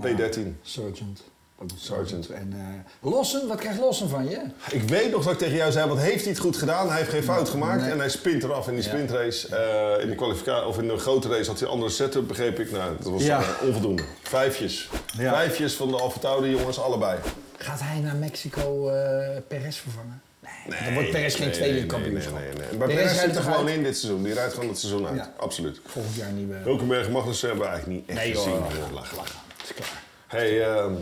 P13. 0.00 0.58
Sergeant. 0.62 1.22
Dat 1.60 1.72
is 1.76 1.84
Sergeant. 1.84 2.28
En 2.30 2.52
eh 2.56 3.10
Lossen, 3.10 3.48
wat 3.48 3.58
krijgt 3.58 3.78
Lossen 3.80 4.08
van 4.08 4.28
je? 4.28 4.40
Ik 4.70 4.82
weet 4.82 5.10
nog 5.10 5.24
dat 5.24 5.32
ik 5.32 5.38
tegen 5.38 5.56
jou 5.56 5.72
zei, 5.72 5.88
wat 5.88 5.98
heeft 5.98 6.22
hij 6.22 6.32
het 6.32 6.40
goed 6.40 6.56
gedaan? 6.56 6.88
Hij 6.88 6.96
heeft 6.98 7.10
geen 7.10 7.22
fout 7.22 7.48
gemaakt 7.48 7.80
nee. 7.80 7.90
en 7.90 7.98
hij 7.98 8.08
spint 8.08 8.42
eraf 8.42 8.68
in 8.68 8.74
die 8.74 8.82
Ja. 8.82 8.88
sprintrace. 8.88 9.56
Eh, 9.56 10.02
in 10.02 10.08
de 10.10 10.14
kwalificatie, 10.14 10.66
of 10.66 10.78
in 10.78 10.88
de 10.88 10.96
grote 10.98 11.28
race 11.28 11.50
had 11.50 11.58
hij 11.58 11.68
een 11.68 11.74
andere 11.74 11.90
setup, 11.92 12.28
begreep 12.28 12.58
ik. 12.58 12.70
Nou, 12.70 12.96
dat 13.00 13.12
was 13.12 13.22
Ja. 13.22 13.40
eh, 13.40 13.48
onvoldoende. 13.66 14.02
Vijfjes. 14.22 14.88
Ja. 15.18 15.32
Vijfjes 15.32 15.74
van 15.74 15.88
de 15.88 15.96
Alfa 15.96 16.38
jongens, 16.46 16.78
allebei. 16.80 17.18
Gaat 17.58 17.80
hij 17.82 17.98
naar 18.00 18.16
Mexico 18.16 18.88
eh 18.88 19.36
Perez 19.48 19.76
vervangen? 19.78 20.22
Nee, 20.68 20.84
dan 20.84 20.94
wordt 20.94 21.10
Perez 21.10 21.36
geen 21.36 21.46
nee, 21.46 21.54
tweede 21.54 21.72
nee, 21.72 21.80
nee, 21.80 21.90
kampioenschap. 21.90 22.34
Nee, 22.38 22.48
nee, 22.52 22.68
nee. 22.68 22.78
Maar 22.78 22.88
Perez 22.88 23.20
zit 23.20 23.36
er 23.36 23.42
gewoon 23.42 23.68
in 23.68 23.82
dit 23.82 23.96
seizoen. 23.98 24.22
Die 24.22 24.32
rijdt 24.34 24.54
gewoon 24.54 24.68
het 24.68 24.78
seizoen 24.78 25.06
uit. 25.06 25.16
Ja. 25.16 25.32
Absoluut. 25.36 25.80
Volgend 25.86 26.14
jaar 26.14 26.30
nieuwe... 26.30 26.54
Hulkenberg 26.54 27.06
en 27.06 27.12
Magnussen 27.12 27.48
hebben 27.48 27.66
we 27.66 27.72
eigenlijk 27.72 28.00
niet 28.00 28.08
echt 28.16 28.24
Nee 28.26 28.34
gezien. 28.34 28.58
lach, 28.58 28.72
Ja, 28.76 28.92
lach, 28.92 29.16
lach. 29.16 29.34
Het 29.56 29.64
is 29.68 29.74
klaar. 29.74 30.02
Hey, 30.26 30.62
ehm, 30.66 30.92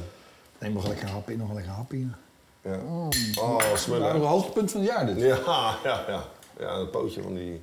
Neem 0.59 0.73
nog 0.73 0.87
lekker 0.89 1.05
een 1.07 1.13
hap 1.13 1.31
in, 1.31 1.39
nog 1.39 1.53
lekker 1.53 1.71
een 1.71 1.77
hap 1.77 1.93
in. 1.93 2.15
ja. 2.63 2.77
Oh, 2.77 3.09
Nou, 3.35 3.63
smullen. 3.77 4.15
een 4.15 4.21
hoogtepunt 4.21 4.71
van 4.71 4.81
het 4.81 4.91
jaar 4.91 5.07
dit. 5.07 5.21
Ja, 5.21 5.39
ja, 5.85 6.05
ja. 6.09 6.25
Ja, 6.61 6.79
het 6.81 6.91
pootje 6.91 7.23
van 7.23 7.35
die... 7.35 7.63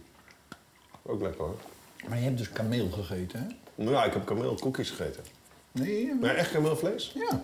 Ook 1.04 1.22
lekker 1.22 1.42
hoor. 1.44 1.56
Maar 2.08 2.18
je 2.18 2.24
hebt 2.24 2.38
dus 2.38 2.50
kameel 2.50 2.90
gegeten, 2.90 3.40
hè? 3.76 3.84
Ja, 3.92 4.04
ik 4.06 4.14
heb 4.14 4.26
kameel 4.26 4.56
koekjes 4.60 4.90
gegeten. 4.90 5.24
Nee, 5.72 6.14
Maar 6.22 6.36
echt 6.36 6.52
kameelvlees? 6.52 7.16
ja. 7.16 7.42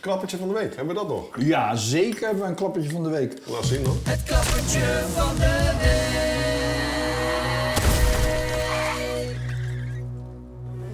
Klappertje 0.00 0.36
van 0.36 0.48
de 0.48 0.54
week, 0.54 0.76
hebben 0.76 0.94
we 0.94 1.00
dat 1.00 1.08
nog? 1.08 1.24
Ja, 1.38 1.74
zeker 1.74 2.26
hebben 2.26 2.42
we 2.42 2.48
een 2.48 2.54
klappertje 2.54 2.90
van 2.90 3.02
de 3.02 3.08
week. 3.08 3.38
Laat 3.44 3.64
zien 3.64 3.82
dan. 3.84 3.98
Het 4.04 4.22
klappertje 4.22 5.02
van 5.14 5.36
de 5.36 5.74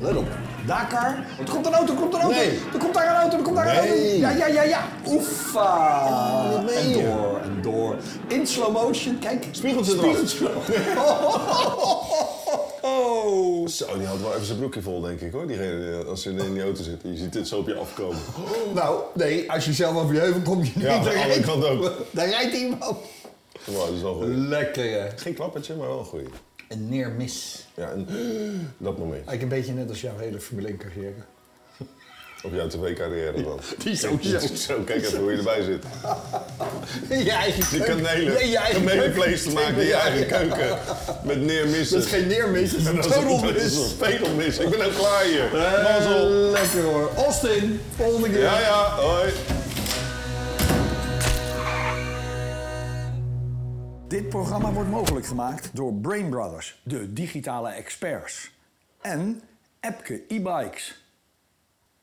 Let 0.00 0.16
op. 0.16 0.26
Dakar. 0.66 1.26
Er 1.38 1.50
komt 1.50 1.66
een 1.66 1.72
auto, 1.72 1.92
er 1.92 1.98
komt 1.98 2.14
een 2.14 2.20
auto. 2.20 2.36
Nee. 2.36 2.58
Er 2.72 2.78
komt 2.78 2.94
daar 2.94 3.08
een 3.08 3.20
auto, 3.20 3.36
er 3.36 3.42
komt 3.42 3.56
daar 3.56 3.66
een 3.66 3.76
auto. 3.76 3.94
Ja, 3.94 4.30
ja, 4.30 4.46
ja, 4.46 4.62
ja. 4.62 4.80
Oefa. 5.06 6.00
En 6.76 6.92
door, 6.92 7.40
en 7.42 7.62
door. 7.62 7.96
In 8.28 8.46
slow 8.46 8.72
motion, 8.72 9.18
kijk. 9.18 9.46
Spiegeltje 9.50 9.92
eraf. 9.92 10.16
Spiegeltje. 10.24 10.74
Oh. 13.22 13.66
Zo, 13.68 13.98
die 13.98 14.06
had 14.06 14.20
wel 14.20 14.32
even 14.34 14.46
zijn 14.46 14.58
broekje 14.58 14.82
vol, 14.82 15.00
denk 15.00 15.20
ik 15.20 15.32
hoor. 15.32 15.46
Diegene, 15.46 16.04
als 16.04 16.22
ze 16.22 16.30
in 16.30 16.52
die 16.52 16.62
auto 16.62 16.82
zitten. 16.82 17.12
Je 17.12 17.18
ziet 17.18 17.32
dit 17.32 17.48
zo 17.48 17.58
op 17.58 17.66
je 17.66 17.74
afkomen. 17.74 18.18
Nou, 18.74 19.02
nee, 19.14 19.50
als 19.52 19.64
je 19.64 19.72
zelf 19.72 19.96
over 19.96 20.14
je 20.14 20.20
heuvel 20.20 20.40
komt, 20.42 20.68
je 20.68 20.80
Ja, 20.80 20.98
niet. 21.26 21.40
kant 21.44 21.64
ook. 21.64 21.92
Daar 22.10 22.28
rijdt 22.28 22.54
iemand. 22.56 22.96
Wow, 23.64 23.86
dat 23.86 23.94
is 23.96 24.02
wel 24.02 24.14
goed. 24.14 24.26
Lekker, 24.26 24.90
hè. 24.90 25.08
Geen 25.16 25.34
klappertje, 25.34 25.74
maar 25.74 25.88
wel 25.88 25.98
een 25.98 26.04
goeie. 26.04 26.26
Een 26.68 26.88
neermis. 26.88 27.66
Ja, 27.74 27.90
en 27.90 28.06
dat 28.78 28.98
moment. 28.98 29.14
Eigenlijk 29.26 29.42
een 29.42 29.48
beetje 29.48 29.72
net 29.72 29.88
als 29.88 30.00
jouw 30.00 30.18
hele 30.18 30.40
Formule 30.40 30.68
1 30.68 30.76
carrière. 30.76 31.14
Op 32.44 32.52
jouw 32.54 32.66
tv-carrière 32.66 33.42
dan. 33.42 33.60
Die 33.78 33.96
sowieso. 33.96 34.38
Zo, 34.66 34.80
kijk 34.82 35.02
even 35.04 35.18
hoe 35.18 35.30
je 35.30 35.36
erbij 35.36 35.62
zit. 35.62 35.84
In 37.18 37.24
je 37.24 37.30
eigen 37.30 37.78
Je 37.78 37.84
kanelen, 37.84 38.34
Nee, 38.34 38.48
je 38.48 38.56
eigen 38.58 38.84
kamelenvlees 38.84 39.42
te 39.42 39.50
maken 39.58 39.76
in 39.80 39.86
je 39.86 39.94
eigen 39.94 40.26
keuken. 40.26 40.78
Met 41.24 41.40
neermissen. 41.40 41.96
Dat 41.96 42.06
is 42.06 42.12
geen 42.12 42.26
neermis, 42.26 42.70
dat 42.70 42.80
is 42.80 42.86
En 42.86 42.90
een 42.90 42.96
dat 42.96 43.06
is 43.10 43.14
een- 43.16 43.22
dat 43.28 43.38
tunnelmis. 43.38 43.62
is 43.64 43.76
een 43.76 43.88
spedelmis. 43.88 44.58
Ik 44.58 44.70
ben 44.70 44.86
ook 44.86 44.94
klaar 44.94 45.22
hier. 45.24 45.44
Eh, 45.54 45.82
Mazzel. 45.82 46.28
Lekker 46.28 46.82
hoor. 46.82 47.10
Austin, 47.16 47.80
volgende 47.96 48.30
keer. 48.30 48.40
Ja, 48.40 48.60
ja, 48.60 48.88
hoi. 48.90 49.30
Dit 54.08 54.28
programma 54.28 54.72
wordt 54.72 54.90
mogelijk 54.90 55.26
gemaakt 55.26 55.70
door 55.72 55.94
Brain 55.94 56.28
Brothers, 56.30 56.80
de 56.84 57.12
digitale 57.12 57.70
experts. 57.70 58.50
En 59.00 59.42
Epke 59.80 60.22
e-bikes. 60.28 61.01